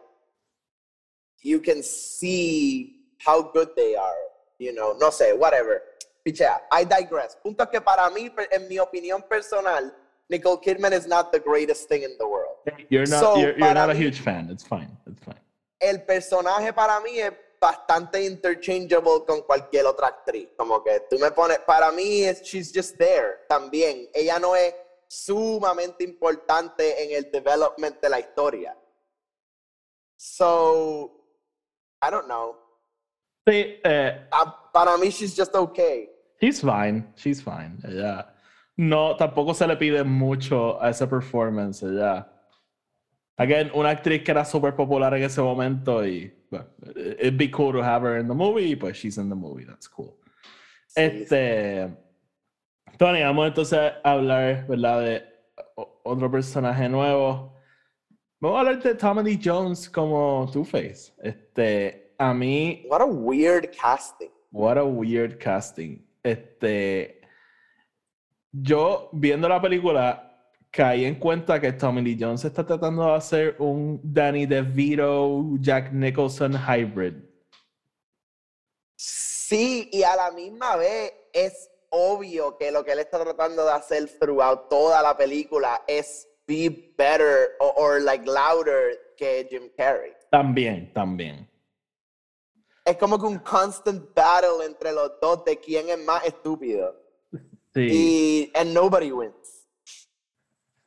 [1.41, 4.15] you can see how good they are,
[4.59, 4.93] you know.
[4.99, 5.81] No sé, whatever.
[6.25, 7.35] Pichea, I digress.
[7.41, 9.93] Punto es que para mí, en mi opinión personal,
[10.29, 12.57] Nicole Kidman is not the greatest thing in the world.
[12.89, 14.49] You're not So, you're, not a mí- huge fan.
[14.51, 14.89] It's fine.
[15.05, 15.39] It's fine.
[15.79, 20.49] el personaje para mí es bastante interchangeable con cualquier otra actriz.
[20.57, 24.09] Como que tú me pones, para mí es she's just there también.
[24.13, 24.73] Ella no es
[25.07, 28.75] sumamente importante en el development de la historia.
[30.17, 31.11] So,
[32.01, 32.55] I don't know.
[33.47, 36.09] Sí, eh, Ah, para mí she's just okay.
[36.41, 37.05] she's fine.
[37.15, 37.77] She's fine.
[37.83, 38.33] Ella
[38.75, 41.81] no tampoco se le pide mucho a esa performance.
[41.83, 42.27] Ella
[43.37, 47.71] again una actriz que era súper popular en ese momento y bueno, it'd be cool
[47.73, 49.65] to have her in the movie, but she's in the movie.
[49.65, 50.17] That's cool.
[50.87, 51.89] Sí, Este,
[52.97, 55.01] Tony, vamos entonces a hablar, ¿verdad?
[55.01, 55.23] De
[56.03, 57.53] otro personaje nuevo.
[58.39, 61.13] Vamos a hablar de Tommy Lee Jones como Two-Face.
[61.21, 64.29] Este, a mí, What a weird casting.
[64.51, 66.05] what a weird casting.
[66.23, 67.21] Este,
[68.51, 70.23] yo viendo la película
[70.71, 75.91] caí en cuenta que Tommy Lee Jones está tratando de hacer un Danny DeVito, Jack
[75.91, 77.13] Nicholson hybrid.
[78.95, 83.71] Sí, y a la misma vez es obvio que lo que él está tratando de
[83.71, 90.13] hacer throughout toda la película es be better or, or like louder que Jim Carrey.
[90.31, 91.49] También, también.
[92.87, 96.95] Es como que un constant battle entre los dos de quién es más estúpido.
[97.73, 97.81] Sí.
[97.81, 99.67] Y and nobody wins.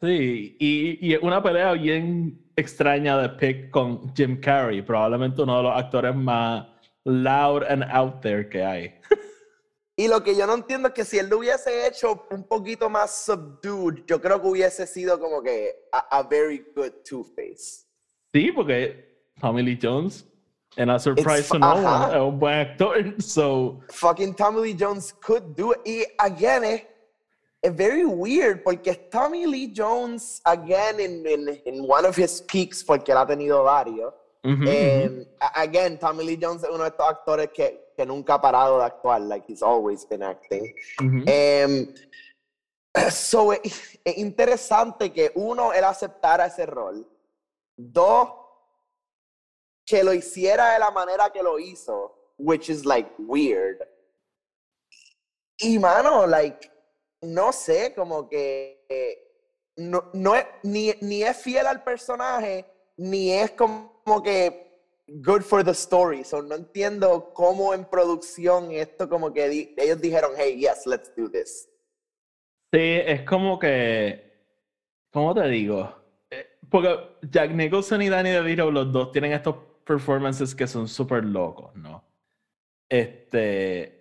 [0.00, 5.62] Sí, y, y una pelea bien extraña de pick con Jim Carrey, probablemente uno de
[5.64, 6.66] los actores más
[7.04, 8.94] loud and out there que hay.
[9.94, 12.88] Y lo que yo no entiendo es que si él lo hubiese hecho un poquito
[12.88, 17.84] más subdued, yo creo que hubiese sido como que a, very good Two-Face.
[18.32, 20.26] Sí, porque Tommy Lee Jones,
[20.80, 23.14] en A Surprise to No One, es un buen actor.
[23.20, 23.80] So.
[23.90, 25.80] Fucking Tommy Lee Jones could do it.
[25.84, 26.82] Y again, es,
[27.62, 32.82] es very weird porque Tommy Lee Jones, again, in, in, in one of his peaks,
[32.82, 34.14] porque él ha tenido varios.
[34.42, 38.78] Um, again, Tommy Lee Jones es uno de estos actores que que nunca ha parado
[38.78, 40.74] de actuar, like he's always been acting.
[41.26, 41.92] Em,
[43.10, 47.06] so, es, interesante que uno, él aceptara ese rol.
[47.76, 48.30] Dos,
[49.90, 53.78] que lo hiciera de la manera que lo hizo, which is like weird.
[55.58, 56.70] Y mano, like,
[57.22, 58.86] no sé, como que
[59.76, 62.64] no, no es, ni, ni es fiel al personaje,
[62.96, 64.70] ni es como que
[65.08, 66.22] good for the story.
[66.22, 71.28] So no entiendo cómo en producción esto como que ellos dijeron, hey, yes, let's do
[71.28, 71.68] this.
[72.72, 74.46] Sí, es como que,
[75.10, 75.92] ¿cómo te digo?
[76.30, 81.24] Eh, porque Jack Nicholson y Danny DeVito, los dos tienen estos performances que son súper
[81.24, 82.04] locos, ¿no?
[82.88, 84.00] Este,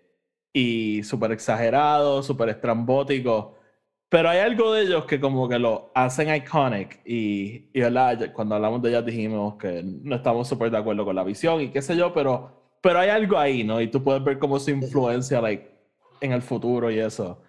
[0.54, 3.58] y súper exagerados, súper estrambóticos.
[4.08, 7.82] Pero hay algo de ellos que como que lo hacen iconic y, y
[8.34, 11.70] cuando hablamos de ellos dijimos que no estamos súper de acuerdo con la visión y
[11.72, 13.82] qué sé yo, pero, pero hay algo ahí, ¿no?
[13.82, 15.72] Y tú puedes ver cómo su influencia like,
[16.22, 17.42] en el futuro y eso.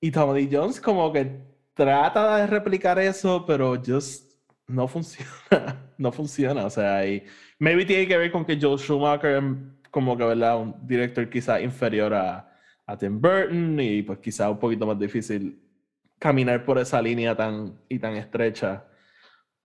[0.00, 1.40] Y Tommy Jones como que
[1.74, 4.23] trata de replicar eso, pero just
[4.66, 7.24] no funciona, no funciona, o sea, y
[7.58, 9.42] maybe tiene que ver con que Joe Schumacher
[9.90, 10.58] como que, ¿verdad?
[10.60, 12.50] Un director quizá inferior a,
[12.86, 15.60] a Tim Burton y pues quizá un poquito más difícil
[16.18, 18.84] caminar por esa línea tan y tan estrecha.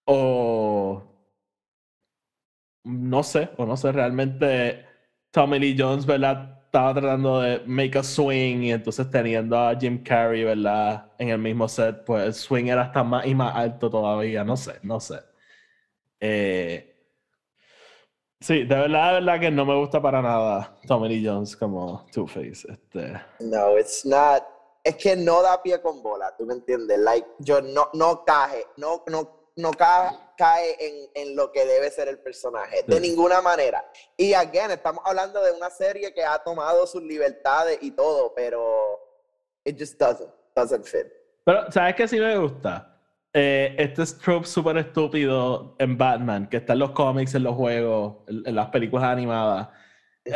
[0.05, 1.03] O
[2.83, 4.85] no sé, o no sé, realmente
[5.31, 6.59] Tommy Lee Jones, ¿verdad?
[6.69, 11.12] Estaba tratando de make a swing y entonces teniendo a Jim Carrey, ¿verdad?
[11.17, 14.55] En el mismo set, pues el swing era hasta más y más alto todavía, no
[14.55, 15.19] sé, no sé.
[16.19, 16.95] Eh,
[18.39, 22.05] sí, de verdad, de verdad que no me gusta para nada Tommy Lee Jones como
[22.12, 22.67] Two-Face.
[22.71, 23.19] Este.
[23.39, 24.43] No, it's not
[24.84, 26.99] es que no da pie con bola, ¿tú me entiendes?
[26.99, 31.91] Like, yo no, no cae, no, no, no cae, cae en, en, lo que debe
[31.91, 33.84] ser el personaje, de ninguna manera.
[34.15, 39.02] Y again, estamos hablando de una serie que ha tomado sus libertades y todo, pero
[39.65, 41.08] it just doesn't, doesn't fit.
[41.43, 42.97] Pero, ¿sabes qué sí me gusta?
[43.34, 48.19] Eh, este trope súper estúpido en Batman, que está en los cómics, en los juegos,
[48.28, 49.67] en, las películas animadas.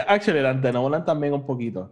[0.07, 1.91] Actually, en Nolan también un poquito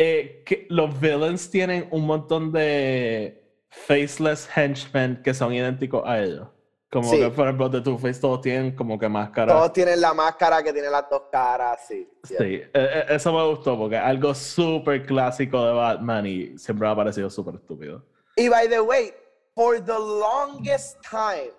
[0.00, 6.46] eh, que los villains tienen un montón de faceless henchmen que son idénticos a ellos.
[6.90, 9.52] Como que, por ejemplo, de Two-Face todos tienen como que máscara.
[9.52, 12.08] Todos tienen la máscara que tiene las dos caras, sí.
[12.24, 16.92] Sí, e, e, eso me gustó porque algo súper clásico de Batman y siempre me
[16.92, 18.02] ha parecido súper estúpido.
[18.36, 19.12] Y by the way,
[19.54, 21.52] for the longest time,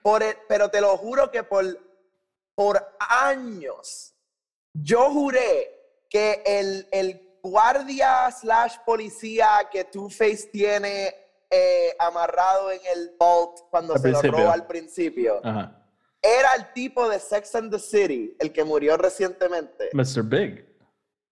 [0.00, 1.64] por pero te lo juro que por,
[2.54, 4.14] por años,
[4.74, 5.70] yo juré
[6.08, 11.21] que el, el guardia slash policía que Two-Face tiene
[11.52, 15.40] eh, amarrado en el vault cuando se lo roba al principio.
[16.22, 19.90] Era el tipo de Sex and the City, el que murió recientemente.
[19.92, 20.22] Mr.
[20.22, 20.64] Big.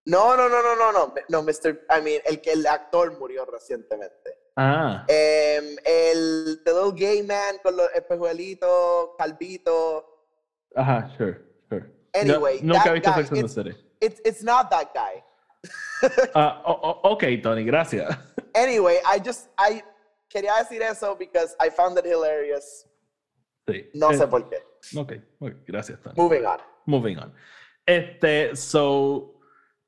[0.05, 1.87] No, no, no, no, no, no, no, Mr.
[1.89, 4.37] I mean, el que el actor murió recientemente.
[4.57, 5.05] Ah.
[5.09, 10.27] Em, el The Little Gay Man con los espejuelitos, calvito.
[10.75, 11.87] Ajá, sure, sure.
[12.13, 13.77] Anyway, no, nunca he visto Sex and the City.
[14.01, 15.23] It's, it's not that guy.
[16.35, 16.63] Uh,
[17.05, 18.17] ok, Tony, gracias.
[18.55, 19.83] Anyway, I just, I
[20.31, 22.87] quería decir eso because I found it hilarious.
[23.69, 23.91] Sí.
[23.95, 24.57] No sé eh, por qué.
[24.97, 25.13] Ok,
[25.67, 26.15] gracias, Tony.
[26.17, 26.61] Moving on.
[26.87, 27.35] Moving on.
[27.85, 29.41] Este, so,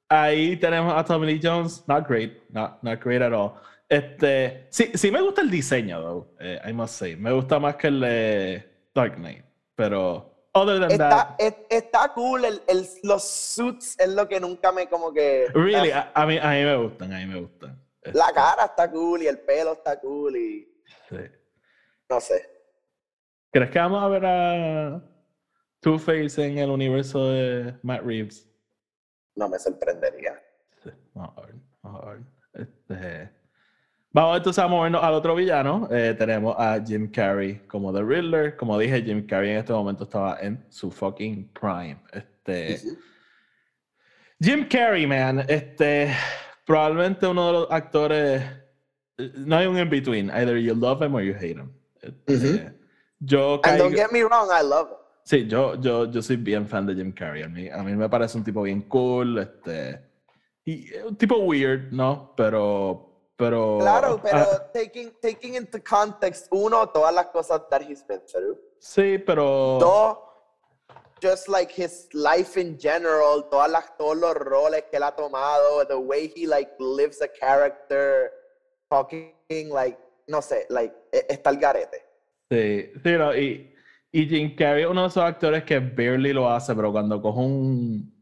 [0.08, 1.84] ahí tenemos a Tommy Lee Jones.
[1.86, 3.54] Not great, not, not great at all.
[3.88, 7.16] Este, sí, sí me gusta el diseño, though, eh, I must say.
[7.16, 10.32] Me gusta más que el de Dark Knight, pero
[10.88, 11.36] está,
[11.68, 15.46] está cool, el, el, los suits es lo que nunca me como que...
[15.54, 17.81] Really, a, mí, a mí me gustan, a mí me gustan.
[18.04, 20.82] La cara está cool y el pelo está cool y...
[21.08, 21.16] Sí.
[22.08, 22.50] No sé.
[23.50, 25.02] ¿Crees que vamos a ver a
[25.80, 28.48] Two-Face en el universo de Matt Reeves?
[29.34, 30.42] No me sorprendería.
[30.82, 32.20] Sí, vamos a ver, vamos a ver.
[32.54, 33.42] Este...
[34.14, 35.88] Vamos entonces a movernos al otro villano.
[35.90, 38.56] Eh, tenemos a Jim Carrey como The Riddler.
[38.56, 41.98] Como dije, Jim Carrey en este momento estaba en su fucking prime.
[42.12, 42.78] Este,
[44.38, 46.14] Jim Carrey, man, este,
[46.64, 48.42] probablemente uno de los actores
[49.18, 50.30] no hay un in between.
[50.30, 51.72] Either you love him or you hate him.
[52.02, 52.72] Este,
[53.24, 54.98] Yo And don't get me wrong, I love it.
[55.24, 57.42] Sí, yo, yo, yo soy bien fan de Jim Carrey.
[57.42, 60.00] A mí, a mí me parece un tipo bien cool, este,
[60.64, 62.34] y un tipo weird, ¿no?
[62.36, 63.78] Pero, pero.
[63.78, 68.58] Claro, pero ah, taking, taking into context, uno, todas las cosas that he's been through.
[68.80, 69.78] sí, pero.
[69.78, 70.18] Dos,
[71.22, 75.86] just like his life in general, todas las, todos los roles que él ha tomado,
[75.86, 78.30] the way he like lives a character,
[78.90, 81.98] fucking like, no sé, like, e- está el garete.
[82.50, 83.72] Sí, sí, no, y,
[84.10, 87.38] y Jim Carrey es uno de esos actores que barely lo hace, pero cuando coge
[87.38, 88.12] un,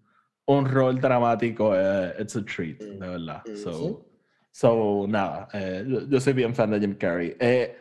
[0.47, 3.43] un rol dramático, eh, it's a treat, de verdad.
[3.55, 4.07] So, Ujú.
[4.53, 5.49] so nada,
[5.87, 7.35] yo, yo soy bien fan de Jim Carrey.
[7.41, 7.77] Eh,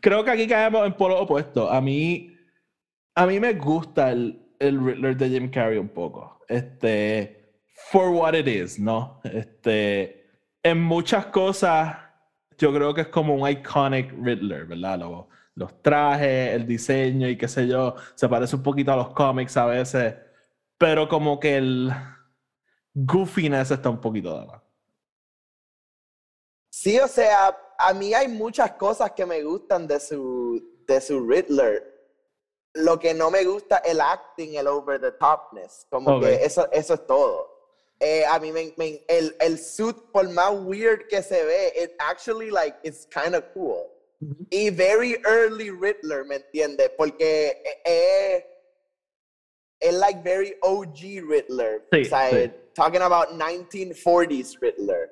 [0.00, 1.68] creo que aquí caemos en polo opuesto.
[1.68, 2.35] A mí,
[3.16, 6.40] a mí me gusta el, el Riddler de Jim Carrey un poco.
[6.48, 9.20] Este, for what it is, ¿no?
[9.24, 10.30] Este,
[10.62, 11.96] en muchas cosas,
[12.58, 14.98] yo creo que es como un iconic Riddler, ¿verdad?
[15.00, 19.10] Lo- los trajes, el diseño y qué sé yo, se parece un poquito a los
[19.14, 20.14] cómics a veces,
[20.76, 21.90] pero como que el
[22.92, 24.62] goofiness está un poquito de más.
[26.70, 31.26] Sí, o sea, a mí hay muchas cosas que me gustan de su, de su
[31.26, 31.95] Riddler.
[32.76, 35.86] Lo que no me gusta el acting, el over the topness.
[35.90, 37.54] Como que eso, eso es todo.
[38.00, 41.92] Eh, a mí me, me- el, el suit, por más weird que se ve, it
[41.98, 43.90] actually like it's kind of cool.
[44.50, 46.90] Y very early Riddler, ¿me entiendes?
[46.96, 48.44] Porque es,
[49.80, 51.86] es like very OG Riddler.
[51.92, 52.52] Sí, o sea, sí.
[52.74, 55.10] talking about 1940s Riddler.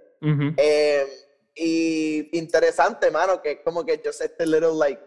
[0.56, 1.06] Eh,
[1.54, 5.00] y interesante, mano, que como que just este little like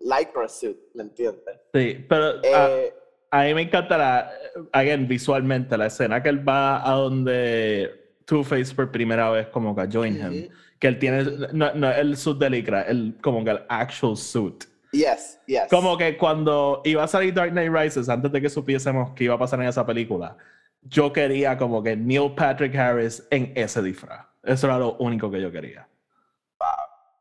[0.00, 1.60] lycra suit, ¿me entiendes?
[1.72, 2.94] Sí, pero a, Eh,
[3.30, 4.30] a mí me encanta la,
[4.72, 9.86] again, visualmente, la escena que él va a donde Two-Face por primera vez como que
[9.90, 10.48] join him.
[10.78, 14.64] Que él tiene, no, no el suit de licra, el, como que el actual suit.
[14.92, 15.64] yes, yes.
[15.68, 19.34] Como que cuando iba a salir Dark Knight Rises, antes de que supiésemos qué iba
[19.34, 20.36] a pasar en esa película,
[20.82, 24.26] yo quería como que Neil Patrick Harris en ese disfraz.
[24.42, 25.86] Eso era lo único que yo quería.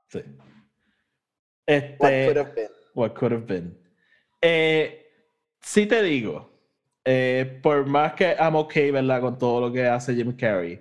[0.07, 0.21] Sí.
[1.69, 2.69] Este, What could have been.
[2.95, 3.77] What could have been.
[4.41, 5.05] Eh,
[5.61, 6.49] sí te digo,
[7.05, 9.21] eh, por más que I'm okay, ¿verdad?
[9.21, 10.79] Con todo lo que hace Jim Carrey,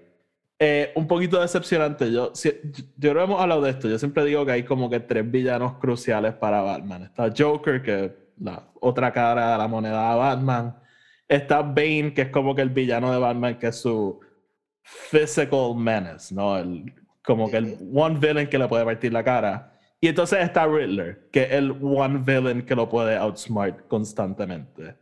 [0.58, 2.10] eh, un poquito decepcionante.
[2.10, 3.88] Yo, si- yo, yo no hemos hablado de esto.
[3.88, 7.02] Yo siempre digo que hay como que tres villanos cruciales para Batman.
[7.04, 10.76] Está Joker, que es la otra cara de la moneda de Batman.
[11.28, 14.18] Está Bane, que es como que el villano de Batman, que es su
[14.82, 16.56] physical menace, ¿no?
[16.56, 19.77] El, como que el one villain que le puede partir la cara.
[20.00, 24.96] Y entonces está Riddler, que es el one villain que lo puede outsmart constantemente.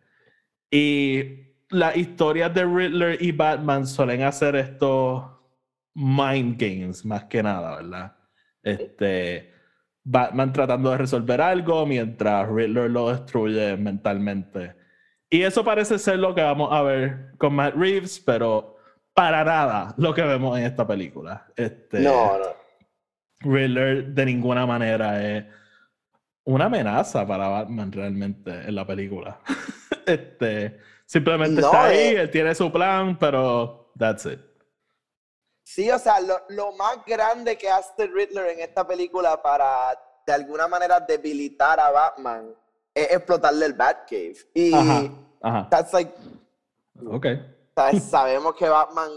[0.71, 5.25] Y las historias de Riddler y Batman suelen hacer estos
[5.95, 8.17] mind games más que nada, ¿verdad?
[8.63, 9.53] Este,
[10.03, 14.75] Batman tratando de resolver algo mientras Riddler lo destruye mentalmente.
[15.29, 18.77] Y eso parece ser lo que vamos a ver con Matt Reeves, pero
[19.13, 21.47] para nada lo que vemos en esta película.
[21.57, 22.66] Este, No, no.
[23.41, 25.45] Riddler de ninguna manera es
[26.45, 29.41] una amenaza para Batman realmente en la película.
[30.07, 32.21] este, simplemente No, está ahí, eh.
[32.21, 34.41] él tiene su plan, pero that's it.
[35.65, 40.33] Sí, o sea, lo, lo más grande que hace Riddler en esta película para de
[40.33, 42.55] alguna manera debilitar a Batman
[42.95, 44.37] es explotarle el Batcave.
[44.55, 45.11] Y Ajá,
[45.43, 45.69] ajá.
[45.69, 46.13] that's like,
[48.01, 49.11] sabemos que Batman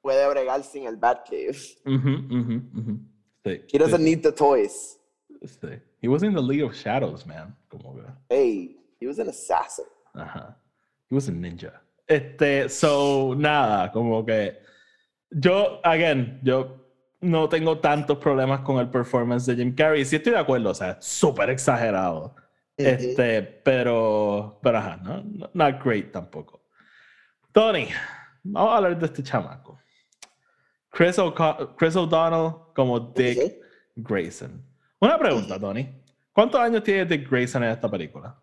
[0.00, 1.56] puede bregar sin el Batcave.
[3.48, 4.98] Sí, He doesn't sí, need the toys.
[5.42, 5.80] sí.
[6.00, 7.56] He was in the League of Shadows, man.
[7.68, 8.02] Como que.
[8.28, 9.84] Hey, he was an assassin.
[10.14, 10.56] Ajá.
[11.10, 11.80] He was a ninja.
[12.06, 14.58] Este, so, nada, como que
[15.30, 16.76] yo, again, yo
[17.20, 20.04] no tengo tantos problemas con el performance de Jim Carrey.
[20.04, 22.34] Sí estoy de acuerdo, o sea, súper exagerado.
[22.76, 26.62] Este, pero, pero ajá, no- not great tampoco.
[27.52, 27.88] Tony,
[28.44, 29.78] vamos a hablar de este chamaco.
[30.90, 33.60] Chris, O'Co- Chris O'Donnell como Dick.
[34.02, 34.62] Grayson.
[35.00, 35.88] Una pregunta, Tony.
[36.32, 38.34] ¿Cuántos años tiene Dick Grayson en esta película?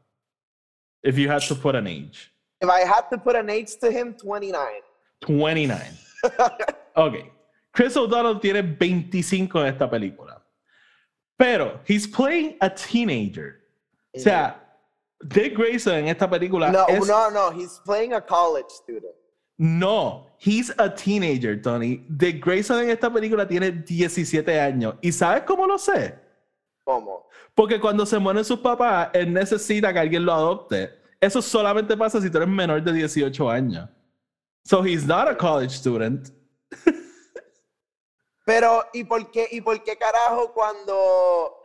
[1.03, 2.31] If you had to put an age.
[2.61, 4.81] If I had to put an age to him, 29.
[5.21, 5.79] 29.
[6.97, 7.13] Ok.
[7.73, 10.41] Chris O'Donnell tiene 25 en esta película.
[11.37, 13.59] Pero, he's playing a teenager.
[14.15, 14.55] O sea,
[15.27, 17.05] Dick Grayson en esta película No, es...
[17.05, 17.51] no, no.
[17.51, 19.13] He's playing a college student.
[19.57, 22.05] No, he's a teenager, Tony.
[22.09, 24.95] Dick Grayson en esta película tiene 17 años.
[25.01, 26.19] ¿Y sabes cómo lo sé?
[26.83, 27.27] ¿Cómo?
[27.53, 30.91] Porque cuando se mueren sus papás, él necesita que alguien lo adopte.
[31.21, 33.89] Eso solamente pasa si tú eres menor de 18 años.
[34.65, 36.29] So he's not a college student.
[38.45, 41.61] Pero, ¿y por qué, y por qué carajo cuando,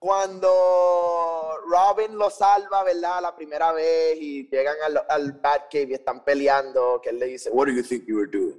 [0.00, 3.20] cuando Robin lo salva, ¿verdad?
[3.20, 7.50] La primera vez y llegan al, al Batcave y están peleando, que él le dice,
[7.50, 8.58] What do you think you were doing?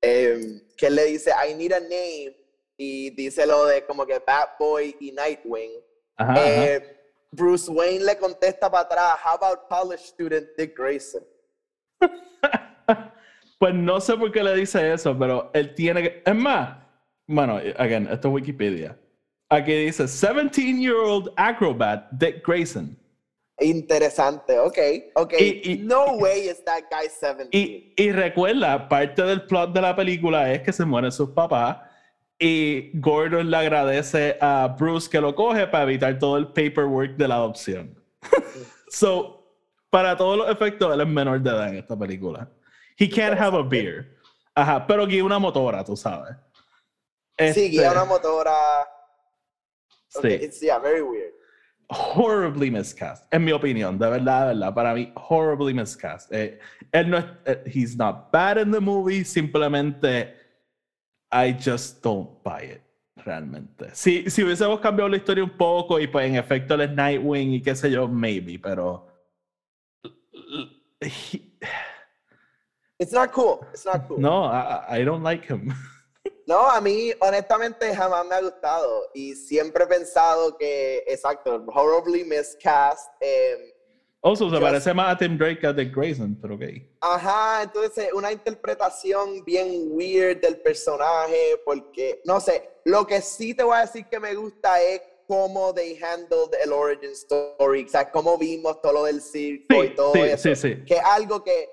[0.00, 2.36] Em, que él le dice, I need a name,
[2.76, 5.72] y dice lo de como que Batboy y Nightwing.
[6.16, 6.44] Ajá, ajá.
[6.46, 6.94] Eh,
[7.32, 11.24] Bruce Wayne le contesta para atrás, How about college student Dick Grayson?
[13.58, 16.22] Pues no sé por qué le dice eso, pero él tiene que.
[16.24, 16.78] Es más,
[17.26, 18.96] bueno, again, esto es Wikipedia.
[19.50, 22.96] Aquí dice 17-year-old acrobat Dick Grayson.
[23.60, 24.78] Interesante, ok,
[25.14, 25.34] ok.
[25.40, 27.48] Y- y- no way is that guy 17.
[27.56, 31.78] Y, y recuerda, parte del plot de la película es que se mueren sus papás
[32.38, 37.26] y Gordon le agradece a Bruce que lo coge para evitar todo el paperwork de
[37.26, 37.98] la adopción.
[38.90, 39.44] so,
[39.90, 42.48] para todos los efectos, él es menor de edad en esta película.
[42.96, 44.16] He can't have a beer.
[44.54, 46.36] Ajá, pero guía una motora, tú sabes.
[47.54, 48.54] sí, guía Este, una motora.
[50.08, 50.28] Sí.
[50.42, 51.32] it's, yeah, very weird.
[51.90, 56.30] horribly miscast, en mi opinión, de verdad, de verdad, para mí, horribly miscast.
[56.32, 56.58] Eh,
[56.92, 60.34] él no es, eh, he's not bad in the movie, simplemente
[61.32, 62.82] I just don't buy it,
[63.24, 63.90] realmente.
[63.94, 67.52] Si, si hubiésemos cambiado la historia un poco y pues en efecto él es Nightwing
[67.54, 69.06] y qué sé yo, maybe, pero...
[71.00, 71.42] he-
[72.98, 73.64] It's not cool.
[73.72, 74.18] It's not cool.
[74.18, 75.72] no, I, I don't like him.
[76.48, 82.24] No, a mí honestamente jamás me ha gustado y siempre he pensado que, exacto, horribly
[82.24, 83.06] miscast.
[83.20, 83.74] eh,
[84.22, 86.62] Also, se parece más a Tim Drake que a Dick Grayson, pero ok.
[87.02, 93.62] ajá, entonces una interpretación bien weird del personaje porque, no sé, lo que sí te
[93.62, 98.10] voy a decir que me gusta es cómo they handled el origin story, o sea,
[98.10, 100.54] cómo vimos todo lo del circo y Sí, todo sí, eso.
[100.54, 100.84] sí, sí.
[100.86, 101.68] que es algo que,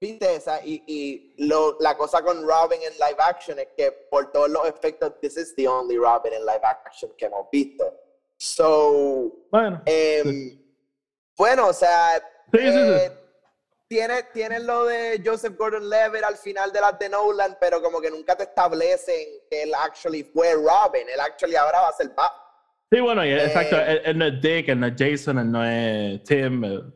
[0.00, 4.32] viste, esa, y, y lo, la cosa con Robin en live action es que por
[4.32, 7.84] todos los efectos, this is the only Robin en live action que hemos visto.
[8.38, 10.58] So, Bueno, em,
[11.36, 12.20] bueno, o sea,
[12.52, 13.12] Sí, eh,
[13.86, 18.10] tiene, tiene lo de Joseph Gordon-Levitt al final de las de Nolan, pero como que
[18.10, 22.30] nunca te establecen que él actually fue Robin, él actually ahora va a ser Batman.
[22.92, 23.76] Sí, bueno, exacto.
[23.76, 26.72] Eh, Él, él no es Dick, él no es Jason, él no es Tim, él,
[26.72, 26.92] él es Robin.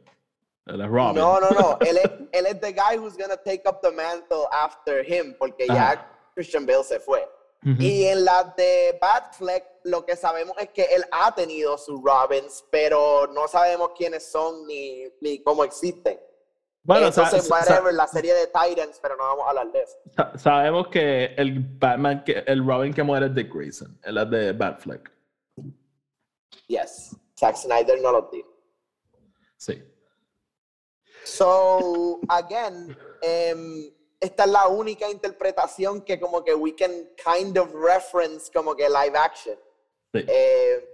[1.14, 1.78] No, no, no.
[1.86, 5.66] él, es, él es the guy who's gonna take up the mantle after him, porque
[5.66, 6.10] ya.
[6.34, 7.28] Christian Bale se fue.
[7.78, 12.62] Y en la de Batfleck, lo que sabemos es que él ha tenido sus Robins,
[12.70, 16.20] pero no sabemos quiénes son ni, ni cómo existen.
[16.82, 19.96] Bueno, Entonces, whatever, la serie de Titans, pero no vamos a hablar de eso.
[20.14, 24.28] sa- sabemos que el Batman, que, el Robin que muere es Dick Grayson, él es
[24.30, 25.10] de Batfleck.
[26.66, 27.16] Yes.
[27.38, 28.48] Zack Snyder no lo dijo.
[29.56, 29.82] Sí.
[31.25, 37.72] So, again, em, esta es la única interpretación que como que we can kind of
[37.75, 39.57] reference como que live action.
[40.12, 40.25] sí.
[40.29, 40.91] Eh,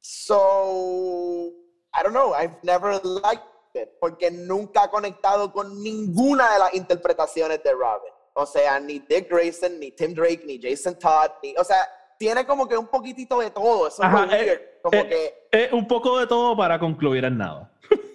[0.00, 1.52] so,
[1.92, 3.42] I don't know, I've never liked
[3.74, 8.12] it, porque nunca ha conectado con ninguna de las interpretaciones de Robin.
[8.34, 12.46] O sea, ni Dick Grayson, ni Tim Drake, ni Jason Todd, ni, o sea, tiene
[12.46, 15.70] como que un poquitito de todo, eso Ajá, es eh, weird, como eh, que, Eh,
[15.72, 17.70] un poco de todo para concluir en nada.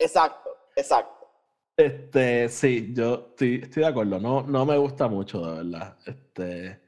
[0.00, 1.28] exacto, exacto.
[1.76, 4.18] Este, sí, yo estoy, estoy de acuerdo.
[4.18, 5.96] No, no me gusta mucho, de verdad.
[6.04, 6.80] Este,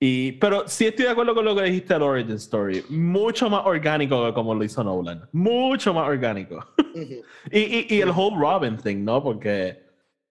[0.00, 2.84] y, pero sí estoy de acuerdo con lo que dijiste del Origin Story.
[2.88, 5.28] Mucho más orgánico que como lo hizo Nolan.
[5.32, 6.64] Mucho más orgánico.
[7.50, 9.22] Y, y, y el whole Robin thing, ¿no?
[9.22, 9.82] Porque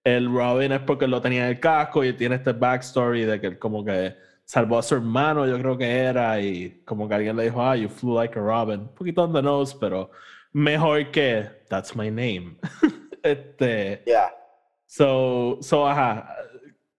[0.04, 3.48] el Robin es porque lo tenía en el casco y tiene este backstory de que
[3.48, 4.16] él como que
[4.46, 7.76] salvó a su hermano, yo creo que era, y como que alguien le dijo, ah,
[7.76, 8.82] you flew like a Robin.
[8.82, 10.12] Un poquito on the nose, pero
[10.54, 12.58] mejor que That's my name.
[13.24, 14.04] este.
[14.06, 14.30] Yeah.
[14.88, 16.28] So, so ajá.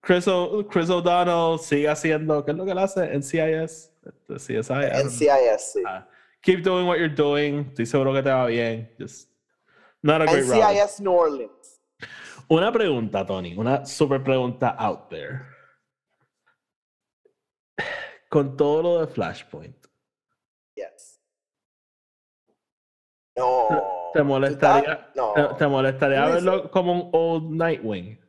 [0.01, 3.01] Chris, O- Chris O'Donnell sigue haciendo, ¿qué es lo que él hace?
[3.17, 5.03] NCIS, Este, CSI.
[5.05, 5.83] NCIS, sí.
[5.87, 6.05] Ah,
[6.41, 7.65] keep doing what you're doing.
[7.71, 8.89] Estoy seguro que te va bien.
[8.99, 9.29] Just
[10.01, 10.43] not a great.
[10.45, 11.79] NCIS New Orleans.
[12.49, 13.55] Una pregunta, Tony.
[13.55, 15.45] Una super pregunta out there.
[18.29, 19.75] Con todo lo de Flashpoint,
[20.75, 21.19] Yes.
[23.35, 24.11] No.
[24.13, 25.33] ¿te molestaría, ¿Tú estás- No.
[25.33, 28.19] te, te molestaría verlo como un old Nightwing?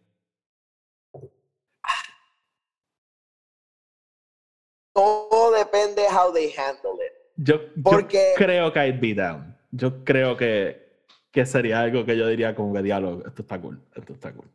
[4.93, 7.13] Todo depende how they handle it.
[7.37, 9.57] Yo, yo creo que I'd be down.
[9.73, 11.03] Yo creo que,
[11.33, 13.27] que sería algo que yo diría como que diálogo.
[13.27, 13.81] Esto está cool.
[13.95, 14.49] Esto está cool.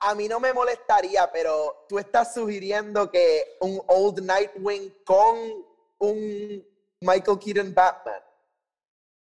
[0.00, 5.38] A mí no me molestaría, pero tú estás sugiriendo que un Old Nightwing con
[5.98, 6.64] un
[7.00, 8.20] Michael Keaton Batman.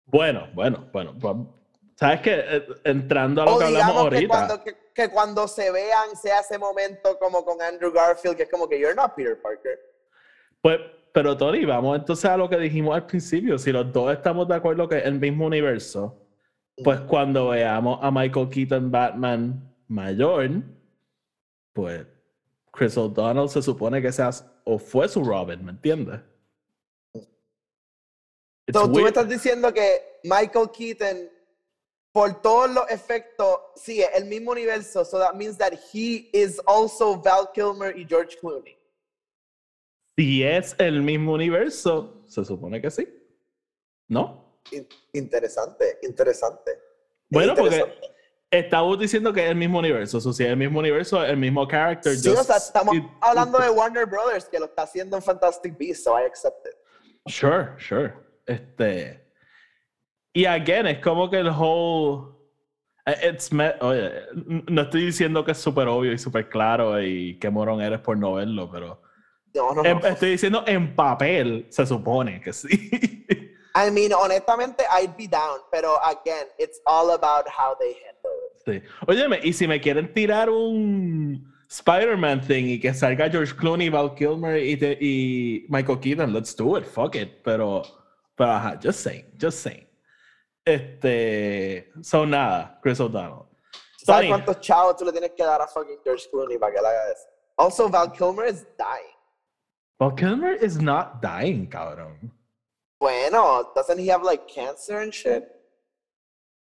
[0.05, 1.15] Bueno, bueno, bueno.
[1.19, 1.35] pues,
[1.95, 4.27] ¿Sabes que eh, Entrando a lo O que hablamos digamos que ahorita.
[4.27, 8.49] cuando, que, que cuando se vean sea ese momento como con Andrew Garfield, que es
[8.49, 9.79] como que you're not Peter Parker.
[10.61, 10.79] Pues,
[11.13, 13.57] pero Tony, vamos entonces a lo que dijimos al principio.
[13.57, 16.21] Si los dos estamos de acuerdo que es el mismo universo,
[16.83, 20.49] pues cuando veamos a Michael Keaton Batman mayor,
[21.71, 22.05] pues
[22.71, 24.29] Chris O'Donnell se supone que sea
[24.65, 26.19] o fue su Robin, ¿me entiendes?
[28.71, 31.29] So, tú me estás diciendo que Michael Keaton,
[32.11, 35.05] por todos los efectos, sí, es el mismo universo.
[35.05, 38.75] So that means that he is also Val Kilmer y George Clooney.
[40.17, 43.07] Si es el mismo universo, se supone que sí.
[44.07, 44.61] ¿No?
[44.71, 46.71] In- interesante, interesante.
[47.29, 47.85] Bueno, porque
[48.49, 50.17] estamos diciendo que es el mismo universo.
[50.17, 52.15] O sea, si es el mismo universo, el mismo character.
[52.17, 55.21] Sí, o just- sea, estamos it- hablando de Warner Brothers, que lo está haciendo en
[55.21, 56.73] Fantastic Beasts, so I accept it.
[57.27, 58.13] Sure, sure.
[58.45, 59.25] Este.
[60.33, 62.33] Y again, es como que el whole.
[63.05, 64.11] eh, It's me- oye,
[64.67, 68.17] no estoy diciendo que es súper obvio y súper claro y qué morón eres por
[68.17, 69.01] no verlo, pero.
[69.53, 70.07] No, no, em- no.
[70.07, 72.67] Estoy diciendo en papel, se supone que sí.
[73.77, 78.31] I mean, honestamente, I'd be down, pero again, it's all about how they handle
[78.77, 78.83] it.
[78.83, 78.89] sí.
[79.07, 84.13] Óyeme, y si me quieren tirar un Spider-Man thing y que salga George Clooney, Val
[84.15, 87.41] Kilmer y, te- y Michael Keaton, let's do it, fuck it.
[87.43, 87.81] Pero,
[88.35, 89.87] pero ajá, just saying, just saying.
[90.65, 93.45] Este, son nada, Chris O'Donnell.
[93.97, 96.85] ¿Sabes cuántos chavos tú le tienes que dar a fucking George Clooney para que él
[96.85, 97.27] haga eso?
[97.57, 99.15] Also, Val Kilmer is dying.
[99.99, 102.31] Val Kilmer is not dying, cabrón.
[102.99, 105.47] Bueno, doesn't he have like cancer and shit?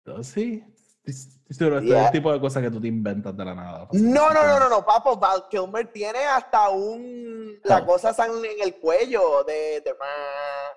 [0.06, 0.64] Does he?
[1.06, 2.12] This- Este es el Yeah.
[2.12, 3.88] tipo de cosas que tú te inventas de la nada.
[3.92, 5.18] No, no, no, no, no, papo.
[5.18, 7.60] Val Kilmer tiene hasta un.
[7.66, 7.86] La Oh.
[7.86, 9.82] cosa en el cuello de.
[9.82, 9.94] de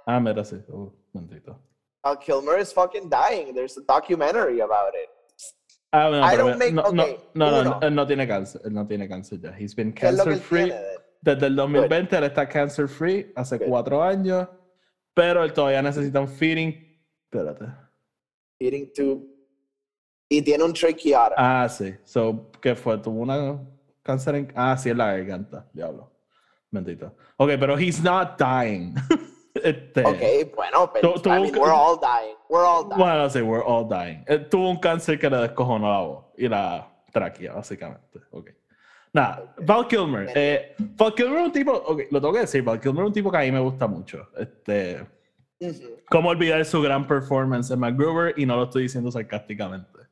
[0.05, 0.57] Ah, mira, sí.
[0.68, 1.61] Uh, momentito.
[2.03, 3.55] Val Kilmer is fucking dying.
[3.55, 5.09] There's a documentary about it.
[5.93, 8.61] Ah, no, I don't make- no, no, okay, no, no, no, él no tiene cáncer.
[8.64, 9.55] Él no tiene cáncer ya.
[9.57, 10.64] He's been ¿Qué es lo que cancer free.
[10.64, 10.81] tiene?
[11.20, 13.68] Desde el 2020 él está cancer free, hace Good.
[13.68, 14.49] cuatro años.
[15.14, 16.75] Pero él todavía necesita un feeding.
[17.31, 17.66] Espérate.
[18.59, 19.34] Eating tube.
[20.29, 21.35] Y tiene un tracheotomy.
[21.37, 21.95] Ah, sí.
[22.05, 22.99] So, ¿qué fue?
[22.99, 23.61] ¿Tuvo una
[24.03, 24.53] cáncer en...
[24.55, 25.66] Ah, sí, en la garganta.
[25.72, 26.11] Diablo.
[26.70, 27.14] Bendito.
[27.37, 28.95] Ok, pero he's not dying.
[29.55, 32.37] este, ok, bueno, pero I mean, we're all dying.
[32.49, 32.99] We're all dying.
[32.99, 34.25] Bueno, sí, we're all dying.
[34.27, 38.20] Él tuvo un cáncer que le descojonó la voz y la tráquea, básicamente.
[38.31, 38.51] Ok.
[39.12, 40.33] Nada, Val Kilmer.
[40.35, 43.12] Eh, Val Kilmer es un tipo, ok, lo tengo que decir, Val Kilmer es un
[43.12, 44.29] tipo que a mí me gusta mucho.
[44.37, 45.07] Este,
[45.61, 45.95] Ujú.
[46.11, 48.35] ¿Cómo olvidar su gran performance en MacGruber?
[48.37, 50.04] Y no lo estoy diciendo sarcásticamente.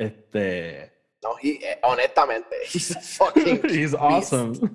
[0.00, 0.92] Este,
[1.22, 3.60] No, he, eh, honestamente, he's fucking.
[3.68, 4.52] he's awesome.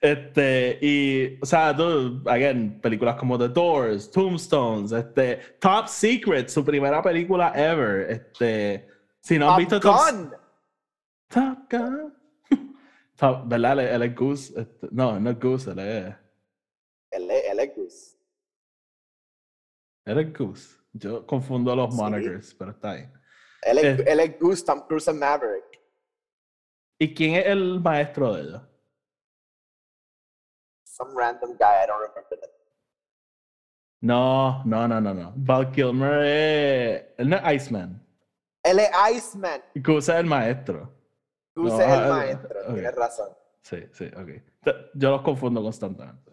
[0.00, 6.64] Este, y, o sea, tú, again, películas como The Doors, Tombstones, este, Top Secret, su
[6.64, 8.10] primera película ever.
[8.10, 8.88] Este,
[9.20, 10.30] si no han Top visto Top, Gun.
[11.28, 12.14] Top Gun.
[13.16, 13.78] Top- ¿Verdad?
[13.94, 14.60] Él, es Goose.
[14.60, 16.14] este, no, no es Goose, él es,
[17.12, 18.16] Él es- Goose.
[20.04, 20.76] él es Goose.
[20.94, 22.00] Yo confundo los Sí.
[22.00, 23.08] monikers, pero está ahí.
[23.62, 24.04] Él es, Eh.
[24.06, 25.80] él es Goose, Tom Cruise and Maverick.
[27.00, 28.68] ¿Y quién es el maestro de ella?
[30.84, 32.50] Some random guy, I don't remember that.
[34.00, 35.32] No, no, no, no, no.
[35.36, 37.04] Val Kilmer es.
[37.18, 38.04] Él no es Iceman.
[38.64, 39.62] Él es Iceman.
[39.76, 40.92] Goose es el maestro.
[41.54, 42.72] No, es el ah, maestro, ok.
[42.74, 43.28] tienes razón.
[43.62, 44.74] Sí, sí, ok.
[44.94, 46.31] Yo los confundo constantemente.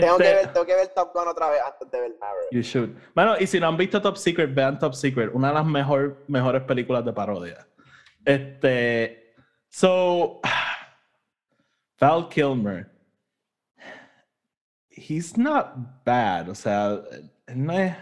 [0.00, 2.48] Tengo, que Este, ver, tengo que ver Top Gun otra vez antes de ver Maverick.
[2.52, 2.90] You should.
[3.14, 6.24] Bueno, y si no han visto Top Secret, vean Top Secret, una de las mejor,
[6.28, 7.66] mejores películas de parodia.
[8.24, 9.34] Este.
[9.70, 10.40] So.
[12.00, 12.90] Val Kilmer.
[14.90, 15.74] He's not
[16.04, 16.48] bad.
[16.48, 17.00] O sea,
[17.54, 17.96] no es.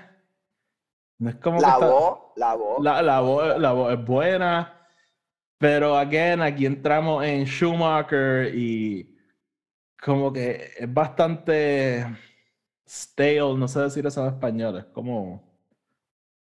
[1.19, 2.85] No es como que La está- voz, la voz.
[2.85, 4.73] La, la voz, la voz es buena.
[5.59, 9.16] Pero, again, aquí entramos en Schumacher y
[10.07, 12.07] como que es bastante
[12.89, 15.43] stale, no sé decir eso en español, es como,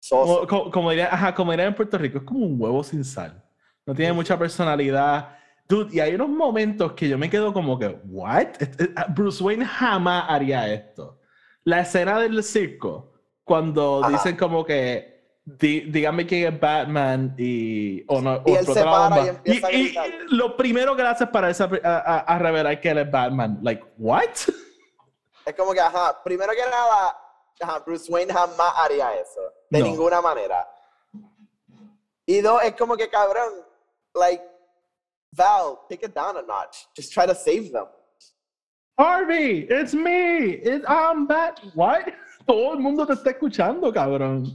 [0.10, 3.06] como, como, como diría, ajá, como diría en Puerto Rico, es como un huevo sin
[3.06, 3.42] sal.
[3.86, 5.38] No tiene mucha personalidad.
[5.70, 8.48] Dude, y hay unos momentos que yo me quedo como que, ¿what?
[8.60, 11.22] Este- Bruce Wayne jamás haría esto.
[11.64, 13.14] La escena del circo,
[13.46, 14.12] cuando Ajá.
[14.12, 15.13] dicen como que,
[15.46, 19.26] "Di- dígame quién es Batman y, o no, Y él se para bomba.
[19.26, 20.10] y empieza a y, gritar.
[20.30, 23.60] lo primero que le hace es pararse a, a- a revelar que él es Batman.
[23.62, 24.24] Like, ¿what?
[25.46, 27.18] Es como que, ajá, primero que nada,
[27.60, 29.42] ajá, Bruce Wayne jamás haría eso.
[29.70, 29.86] De No.
[29.86, 30.66] ninguna manera.
[32.26, 33.52] Y dos, es como que, cabrón,
[34.16, 34.42] like,
[35.36, 36.86] Val, take it down a notch.
[36.96, 37.88] Just try to save them.
[38.98, 40.52] Harvey, it's me.
[40.64, 41.60] It's, I'm Bat.
[41.74, 42.04] What?
[42.48, 44.46] Todo el mundo te está escuchando, cabrón.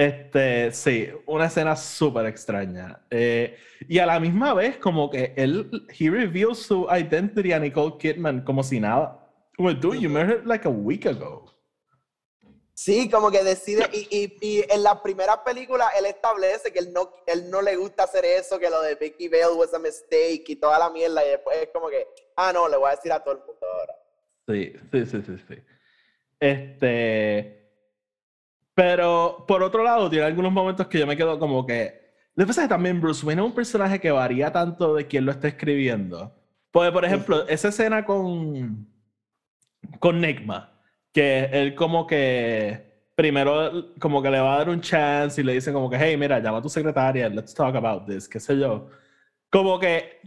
[0.00, 3.02] Este, sí, una escena súper extraña.
[3.10, 3.54] Eh,
[3.86, 8.42] y a la misma vez, como que él, he reveals su identity a Nicole Kidman
[8.42, 9.28] como si nada.
[9.54, 11.54] Como, dude, you met her like a week ago.
[12.72, 16.94] Sí, como que decide, y, y, y, en la primera película él establece que él
[16.94, 20.44] no, él no le gusta hacer eso, que lo de Vicky Bell was a mistake
[20.48, 23.12] y toda la mierda, y después es como que, ah, no, le voy a decir
[23.12, 23.94] a todo el mundo ahora.
[24.48, 25.62] Sí, sí, sí, sí, sí.
[26.40, 27.59] Este.
[28.80, 32.00] Pero por otro lado, tiene algunos momentos que yo me quedo como que.
[32.34, 35.06] Lo que pasa es que también Bruce Wayne es un personaje que varía tanto de
[35.06, 36.34] quién lo está escribiendo.
[36.70, 38.88] Porque, por ejemplo, esa escena con.
[39.98, 40.72] con Nigma
[41.12, 45.52] que él como que primero como que le va a dar un chance y le
[45.52, 48.58] dice como que, hey, mira, llama a tu secretaria, let's talk about this, qué sé
[48.58, 48.88] yo.
[49.50, 50.20] Como que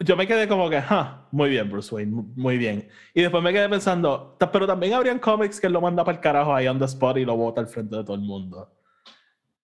[0.00, 2.88] yo me quedé como que, ah, muy bien, Bruce Wayne, muy bien.
[3.14, 6.54] Y después me quedé pensando, pero también habrían cómics que lo manda para el carajo
[6.54, 8.72] ahí on the spot y lo bota al frente de todo el mundo.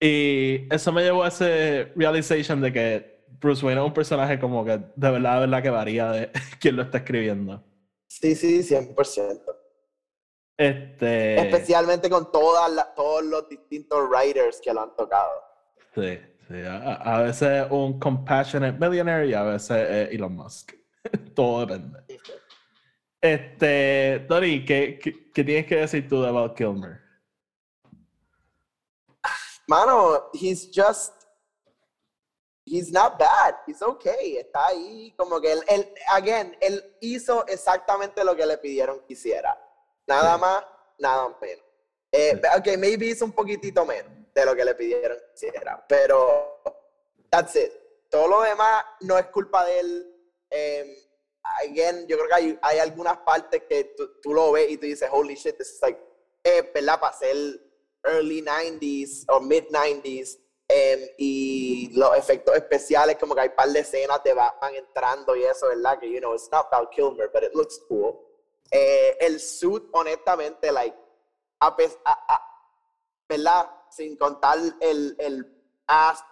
[0.00, 4.64] Y eso me llevó a ese realization de que Bruce Wayne es un personaje como
[4.64, 6.30] que de verdad, de verdad que varía de
[6.60, 7.62] quién lo está escribiendo.
[8.08, 9.40] Sí, sí, 100%.
[10.56, 11.40] Este...
[11.40, 15.30] Especialmente con todas todos los distintos writers que lo han tocado.
[15.94, 16.18] Sí,
[16.48, 16.54] sí.
[16.66, 20.72] A, veces un compassionate millionaire y a veces Elon Musk.
[21.34, 22.20] Todo depende.
[23.20, 27.00] Este, Tori, ¿qué, ¿qué, tienes que decir tú de Val Kilmer?
[29.66, 31.12] Mano, he's just
[32.66, 38.22] he's not bad, he's okay, está ahí, como que él, él, again, él hizo exactamente
[38.24, 39.58] lo que le pidieron que hiciera.
[40.06, 40.64] Nada más,
[40.98, 41.64] nada menos.
[42.12, 46.60] Eh, ok, maybe hizo un poquitito menos de lo que le pidieron que hiciera, pero
[47.30, 47.72] that's it.
[48.10, 50.16] Todo lo demás no es culpa de él.
[50.50, 50.98] Eh,
[51.62, 55.08] again, yo creo que hay, hay algunas partes que tú, lo ves y tú dices,
[55.12, 56.00] holy shit, this is like,
[56.42, 57.00] eh, ¿verdad?
[57.00, 57.36] Para ser
[58.04, 60.38] early 90s o mid 90s.
[60.66, 65.36] Em, y los efectos especiales, como que hay un par de escenas de Batman entrando
[65.36, 65.98] y eso, ¿verdad?
[65.98, 68.18] Que, you know, it's not about Kilmer, but it looks cool.
[68.70, 70.96] Eh, el suit, honestamente, like,
[71.60, 71.76] a,
[73.28, 73.70] ¿verdad?
[73.94, 75.46] Sin contar el, el
[75.86, 76.24] ass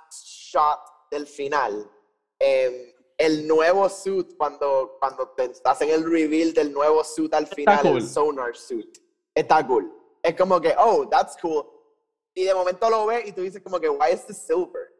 [0.52, 1.90] shot del final.
[2.38, 7.46] Em, el nuevo suit, cuando, cuando te estás en el reveal del nuevo suit al
[7.46, 8.98] final, el sonar suit,
[9.34, 9.92] está cool.
[10.22, 11.64] Es como que, oh, that's cool.
[12.34, 14.92] Y de momento lo ves y tú dices como que, why is this silver?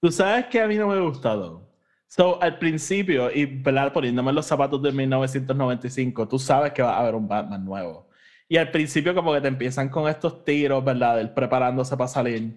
[0.00, 1.68] Tú sabes que a mí no me ha gustado
[2.06, 3.46] So, al principio, y
[3.92, 8.06] poniéndome los zapatos de 1995, tú sabes que va a haber un Batman nuevo.
[8.48, 11.20] Y al principio como que te empiezan con estos tiros, ¿verdad?
[11.20, 12.54] Él preparándose para salir.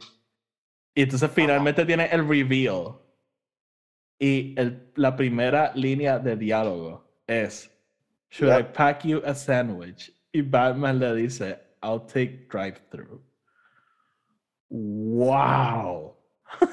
[0.93, 2.99] Y entonces finalmente tiene el reveal.
[4.19, 7.69] Y el, la primera línea de diálogo es,
[8.31, 10.11] Should I pack you a sandwich?
[10.33, 13.21] Y Batman le dice, I'll take drive-through.
[14.69, 16.15] Wow.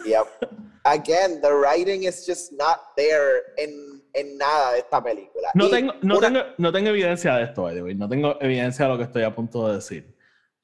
[0.05, 0.27] Yep.
[0.85, 5.51] Again, the writing is just not there en, en nada de esta película.
[5.55, 8.97] No, tengo, no, tengo, no tengo evidencia de esto, by No tengo evidencia de lo
[8.97, 10.17] que estoy a punto de decir.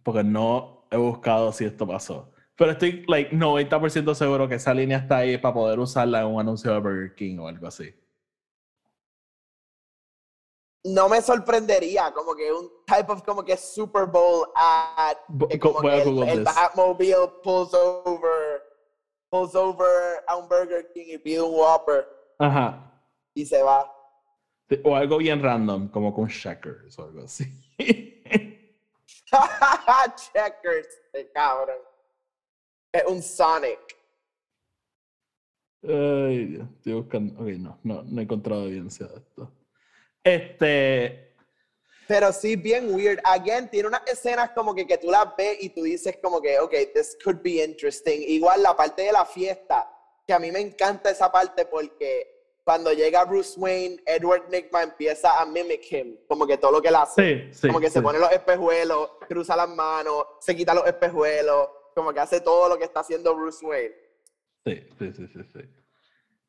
[0.02, 2.32] Porque no he buscado si esto pasó.
[2.56, 6.40] Pero estoy, like, 90% seguro que esa línea está ahí para poder usarla en un
[6.40, 7.94] anuncio de Burger King o algo así.
[10.84, 15.16] no me sorprendería como que un type of como que Super Bowl ad
[15.60, 18.62] como que el, el Batmobile pulls over
[19.30, 22.06] pulls over a un Burger King y pide un Whopper.
[22.38, 22.89] Ajá.
[23.34, 23.90] Y se va.
[24.84, 27.44] O algo bien random, como con Checkers o algo así.
[30.32, 30.88] checkers,
[31.32, 31.78] cabrón.
[32.92, 33.96] Es un Sonic.
[35.82, 37.40] Ay, estoy buscando.
[37.40, 39.52] Ok, no, no, no he encontrado evidencia de esto.
[40.22, 41.34] Este.
[42.06, 43.20] Pero sí, bien weird.
[43.24, 46.58] Again, tiene unas escenas como que, que tú las ves y tú dices como que,
[46.58, 48.20] ok, this could be interesting.
[48.26, 49.88] Igual la parte de la fiesta,
[50.26, 55.40] que a mí me encanta esa parte porque cuando llega Bruce Wayne, Edward Nigma empieza
[55.40, 57.50] a mimic him, como que todo lo que él hace.
[57.62, 62.20] como que se pone los espejuelos, cruza las manos, se quita los espejuelos, como que
[62.20, 63.94] hace todo lo que está haciendo Bruce Wayne.
[64.64, 65.40] Sí, sí, sí, sí.
[65.52, 65.60] sí.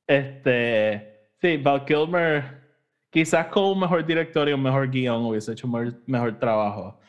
[0.08, 2.62] Este, sí, Val Kilmer
[3.10, 7.00] quizás con un mejor director y un mejor guion hubiese hecho un mejor, trabajo.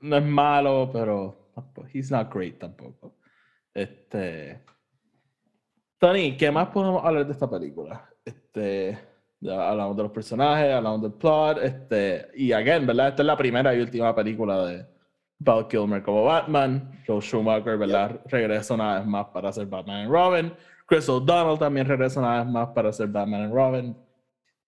[0.00, 1.50] no es malo, pero
[1.92, 3.16] he's not great tampoco.
[3.72, 4.62] Este,
[6.00, 8.08] Tony, ¿qué más podemos hablar de esta película?
[8.24, 8.98] Este,
[9.42, 13.08] hablamos de los personajes, hablamos del plot, este, y again, ¿verdad?
[13.08, 14.86] Esta es la primera y última película de
[15.38, 17.02] Val Kilmer como Batman.
[17.06, 18.18] Joe Schumacher, ¿verdad?
[18.24, 20.54] Regresa una vez más para hacer Batman y Robin.
[20.86, 23.96] Chris O'Donnell también regresa una vez más para hacer Batman y Robin.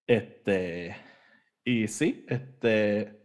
[0.06, 0.94] Este,
[1.64, 3.18] y sí, este,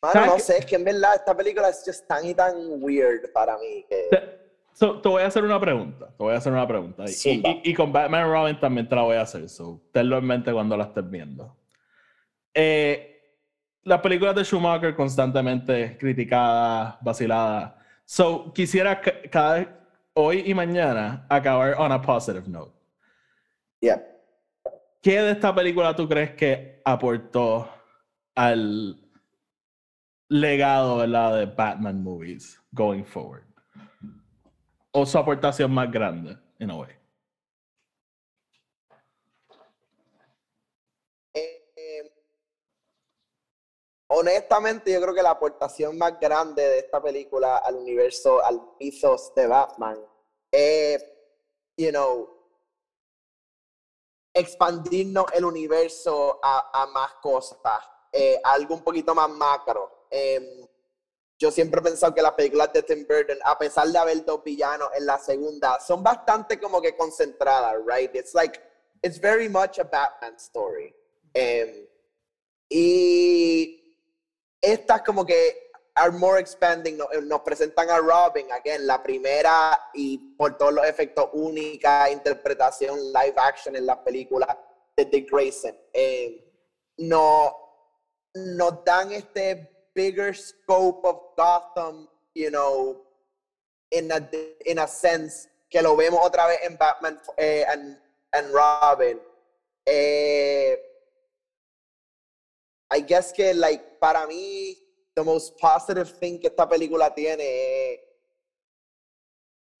[0.00, 3.32] Bueno, no sé, es que en verdad esta película es just tan y tan weird
[3.32, 4.39] para mí que...
[4.80, 6.06] te voy a hacer una pregunta.
[6.06, 7.04] Te voy a hacer una pregunta.
[7.06, 9.48] Y, y, con Batman Robin también te la voy a hacer.
[9.48, 11.54] So, tenlo en mente cuando la estés viendo.
[12.54, 13.10] Eh,
[13.82, 17.74] las películas de Schumacher constantemente criticadas, vaciladas.
[18.06, 19.00] So, quisiera
[19.30, 22.72] cada hoy y mañana acabar on a positive note.
[23.80, 24.02] Yeah.
[25.02, 27.68] ¿Qué de esta película tú crees que aportó
[28.34, 28.98] al
[30.28, 31.38] legado ¿verdad?
[31.38, 33.49] de Batman movies going forward?
[34.92, 36.90] ¿O su aportación más grande, in a way?
[41.32, 42.12] Eh,
[44.08, 49.32] honestamente, yo creo que la aportación más grande de esta película al universo, al ethos
[49.36, 49.98] de Batman,
[50.50, 51.04] es,
[51.76, 52.40] you know,
[54.34, 57.60] expandirnos el universo a, a más cosas,
[58.12, 60.06] eh, algo un poquito más macro.
[60.10, 60.66] Em,
[61.40, 64.44] yo siempre he pensado que las películas de Tim Burton, a pesar de haber dos
[64.44, 68.14] villanos en la segunda, son bastante como que concentradas, right?
[68.14, 68.60] It's like,
[69.02, 70.94] it's very much a Batman story.
[71.32, 71.88] Em,
[72.68, 73.96] y
[74.60, 80.18] estas como que are more expanding, eh, nos, presentan a Robin, again, la primera y
[80.36, 84.58] por todos los efectos única interpretación live action en la película
[84.94, 85.74] de Dick Grayson.
[85.94, 86.38] Em,
[86.98, 87.56] no,
[88.34, 93.02] nos dan este bigger scope of Gotham, you know,
[93.92, 97.98] in a, sense, que lo vemos otra vez en Batman eh, and,
[98.32, 99.18] and, Robin.
[99.86, 100.76] Eh,
[102.90, 104.74] I guess que, like, para mí,
[105.14, 108.00] the most positive thing que esta película tiene es,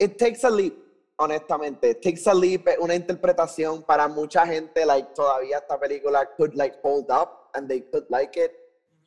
[0.00, 0.74] it takes a leap,
[1.18, 1.90] honestamente.
[1.90, 6.76] It takes a leap, una interpretación para mucha gente, like, todavía esta película could, like,
[6.82, 8.59] hold up and they could like it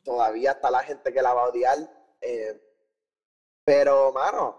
[0.04, 1.78] todavía está la gente que la va a odiar.
[2.20, 2.60] Eh,
[3.64, 4.56] pero, mano,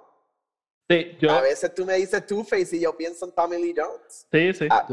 [0.90, 4.28] sí, yo, a veces tú me dices Two-Face y yo pienso en Tommy Lee Jones.
[4.32, 4.86] Sí, sí, ah.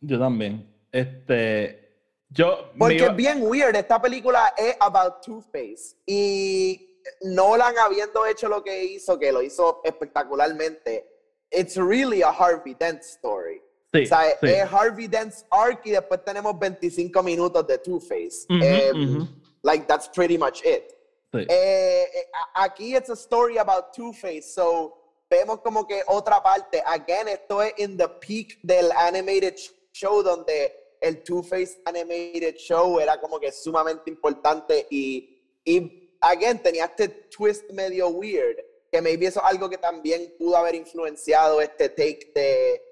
[0.00, 0.68] yo, también.
[0.92, 8.48] Este, yo, Porque es bien weird, esta película es about Two-Face y Nolan habiendo hecho
[8.48, 11.08] lo que hizo, que lo hizo espectacularmente,
[11.50, 13.62] it's really a Harvey Dent story.
[13.92, 18.46] Sí, o sea, es Harvey Dent's arc y después tenemos 25 minutos de Two-Face.
[18.48, 19.26] Em,
[19.66, 20.92] Like that's pretty much it.
[21.34, 22.06] Eh, eh,
[22.54, 24.94] aquí it's a story about Two-Face, so
[25.28, 26.80] vemos como que otra parte.
[26.86, 29.58] Again, esto es in the peak del animated
[29.92, 35.28] show donde el Two-Face animated show era como que sumamente importante y,
[35.64, 38.56] y again tenía este twist medio weird
[38.90, 42.82] que maybe eso es algo que también pudo haber influenciado este take de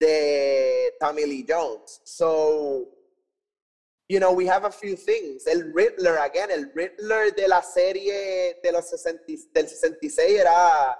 [0.00, 2.00] de Tommy Lee Jones.
[2.04, 2.88] So
[4.10, 5.46] you know, we have a few things.
[5.46, 9.22] El Riddler, again, el Riddler de la serie de los 60,
[9.54, 10.98] del 66 era,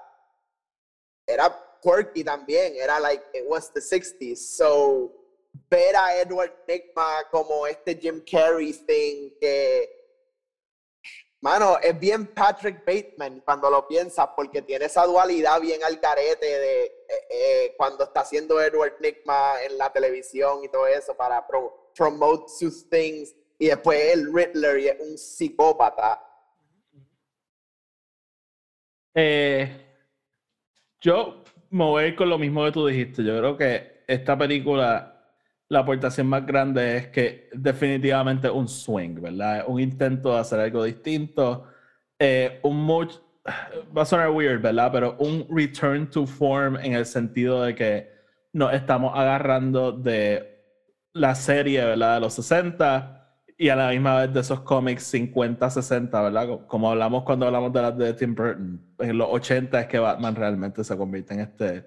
[1.27, 1.53] era
[1.83, 4.37] quirky también, era like, it was the 60s.
[4.37, 5.11] So,
[5.69, 9.91] ver a Edward Nigma como este Jim Carrey thing que,
[11.41, 16.47] mano, es bien Patrick Bateman cuando lo piensas, porque tiene esa dualidad bien al carete
[16.47, 21.45] de eh, eh, cuando está haciendo Edward Nigma en la televisión y todo eso para
[21.45, 26.21] pro promote sus things y después el Riddler y es un psicópata.
[29.15, 29.87] Eh,
[31.01, 33.23] yo me voy con lo mismo que tú dijiste.
[33.23, 35.25] Yo creo que esta película,
[35.69, 39.65] la aportación más grande es que definitivamente un swing, ¿verdad?
[39.67, 41.67] Un intento de hacer algo distinto.
[42.19, 43.17] Eh, un much,
[43.97, 44.91] va a sonar weird, ¿verdad?
[44.93, 48.11] Pero un return to form en el sentido de que
[48.53, 50.50] nos estamos agarrando de
[51.13, 52.15] la serie, ¿verdad?
[52.15, 53.17] De los 60
[53.59, 56.67] y a la misma vez de esos cómics 50, 60, ¿verdad?
[56.67, 58.81] Como hablamos cuando hablamos de las de Tim Burton.
[58.99, 61.87] En los 80 es que Batman realmente se convierte en este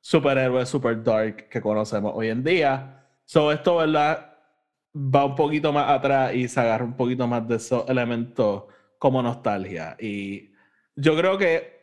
[0.00, 3.06] superhéroe super dark que conocemos hoy en día.
[3.24, 4.34] So, esto, ¿verdad?
[4.94, 8.64] Va un poquito más atrás y se agarra un poquito más de esos elementos
[8.98, 9.96] como nostalgia.
[9.98, 10.52] Y
[10.94, 11.74] yo creo que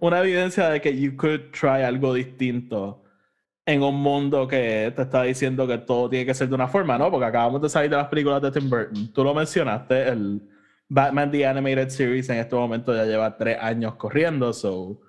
[0.00, 3.03] una evidencia de que you could try algo distinto
[3.66, 6.98] en un mundo que te está diciendo que todo tiene que ser de una forma,
[6.98, 7.10] ¿no?
[7.10, 9.12] Porque acabamos de salir de las películas de Tim Burton.
[9.12, 10.42] Tú lo mencionaste, el
[10.88, 15.00] Batman The Animated Series en este momento ya lleva tres años corriendo, so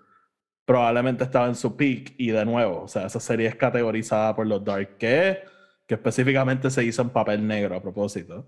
[0.66, 4.48] probablemente estaba en su peak y de nuevo, o sea, esa serie es categorizada por
[4.48, 5.40] los Dark que
[5.88, 8.48] que específicamente se hizo en papel negro a propósito.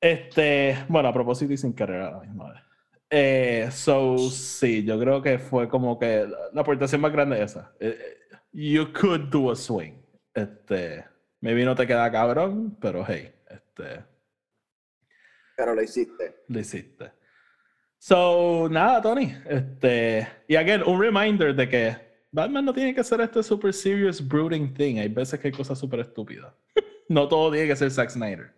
[0.00, 2.62] Este, bueno, a propósito y sin querer a la misma.
[3.08, 7.72] Eh, so, sí, yo creo que fue como que la aportación más grande es esa.
[7.80, 7.98] Eh,
[8.56, 10.02] you could do a swing.
[10.34, 11.04] Este,
[11.42, 14.02] maybe no te queda cabrón, pero hey, este.
[15.56, 16.36] Pero lo hiciste.
[16.48, 17.12] Lo hiciste.
[17.98, 19.34] So, nada, Tony.
[19.46, 21.96] Este, y again, un reminder de que
[22.32, 24.98] Batman no tiene que ser este super serious brooding thing.
[24.98, 26.54] Hay veces que hay cosas súper estúpidas.
[27.08, 28.54] no todo tiene que ser Zack Snyder.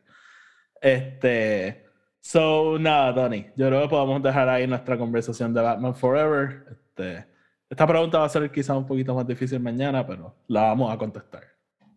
[0.81, 1.87] Este,
[2.21, 3.47] so, nada, Tony.
[3.57, 6.67] Yo creo que podemos dejar ahí nuestra conversación de Batman Forever.
[6.71, 7.27] Este,
[7.71, 10.97] esta pregunta va a ser quizá un poquito más difícil mañana, pero la vamos a
[10.97, 11.45] contestar.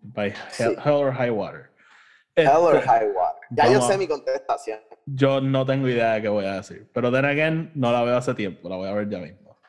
[0.02, 1.72] By hell, or high water.
[2.36, 3.42] hell or este, high water.
[3.52, 4.80] Ya yo sé mi contestación.
[5.06, 6.90] Yo no tengo idea de qué voy a decir.
[6.94, 8.68] Pero then again, no la veo hace tiempo.
[8.68, 9.60] La voy a ver ya mismo.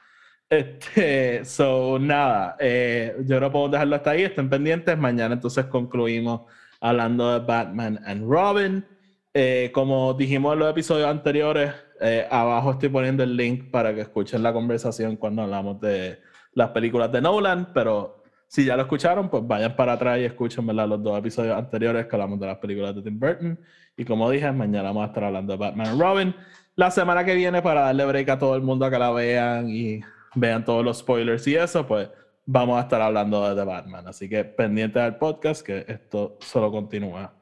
[0.49, 2.57] Este, so, nada.
[2.59, 4.23] Eh, yo que podemos dejarlo hasta ahí.
[4.23, 4.97] Estén pendientes.
[4.99, 6.43] Mañana entonces concluimos
[6.81, 8.87] hablando de Batman and Robin.
[9.35, 14.03] Eh, como dijimos en los episodios anteriores, eh, abajo estoy poniendo el link para que
[14.03, 16.21] escuchen la conversación cuando hablamos de
[16.53, 20.67] las películas de Nolan, pero si ya lo escucharon, pues vayan para atrás y escuchen
[20.67, 23.59] los dos episodios anteriores que hablamos de las películas de Tim Burton.
[23.97, 26.35] Y como dije, mañana vamos a estar hablando de Batman y Robin.
[26.77, 29.71] La semana que viene, para darle break a todo el mundo a que la vean
[29.71, 30.01] y
[30.35, 32.11] vean todos los spoilers y eso, pues
[32.45, 34.09] vamos a estar hablando de The Batman.
[34.09, 37.33] Así que pendiente del podcast, que esto solo continúa.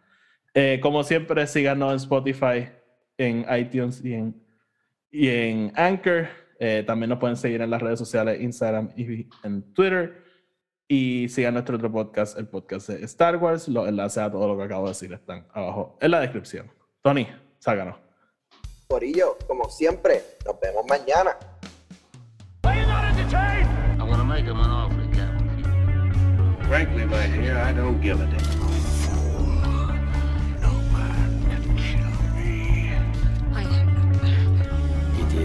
[0.54, 2.68] Eh, como siempre, síganos en Spotify,
[3.16, 4.42] en iTunes y en,
[5.10, 6.28] y en Anchor.
[6.58, 10.22] Eh, también nos pueden seguir en las redes sociales, Instagram y en Twitter.
[10.88, 13.68] Y sigan nuestro otro podcast, el podcast de Star Wars.
[13.68, 16.70] Los enlaces a todo lo que acabo de decir están abajo en la descripción.
[17.00, 17.28] Tony,
[17.58, 17.96] sácanos.
[18.88, 21.36] Corillo, como siempre, nos vemos mañana.
[26.70, 28.59] Frankly, my dear, I don't give a damn.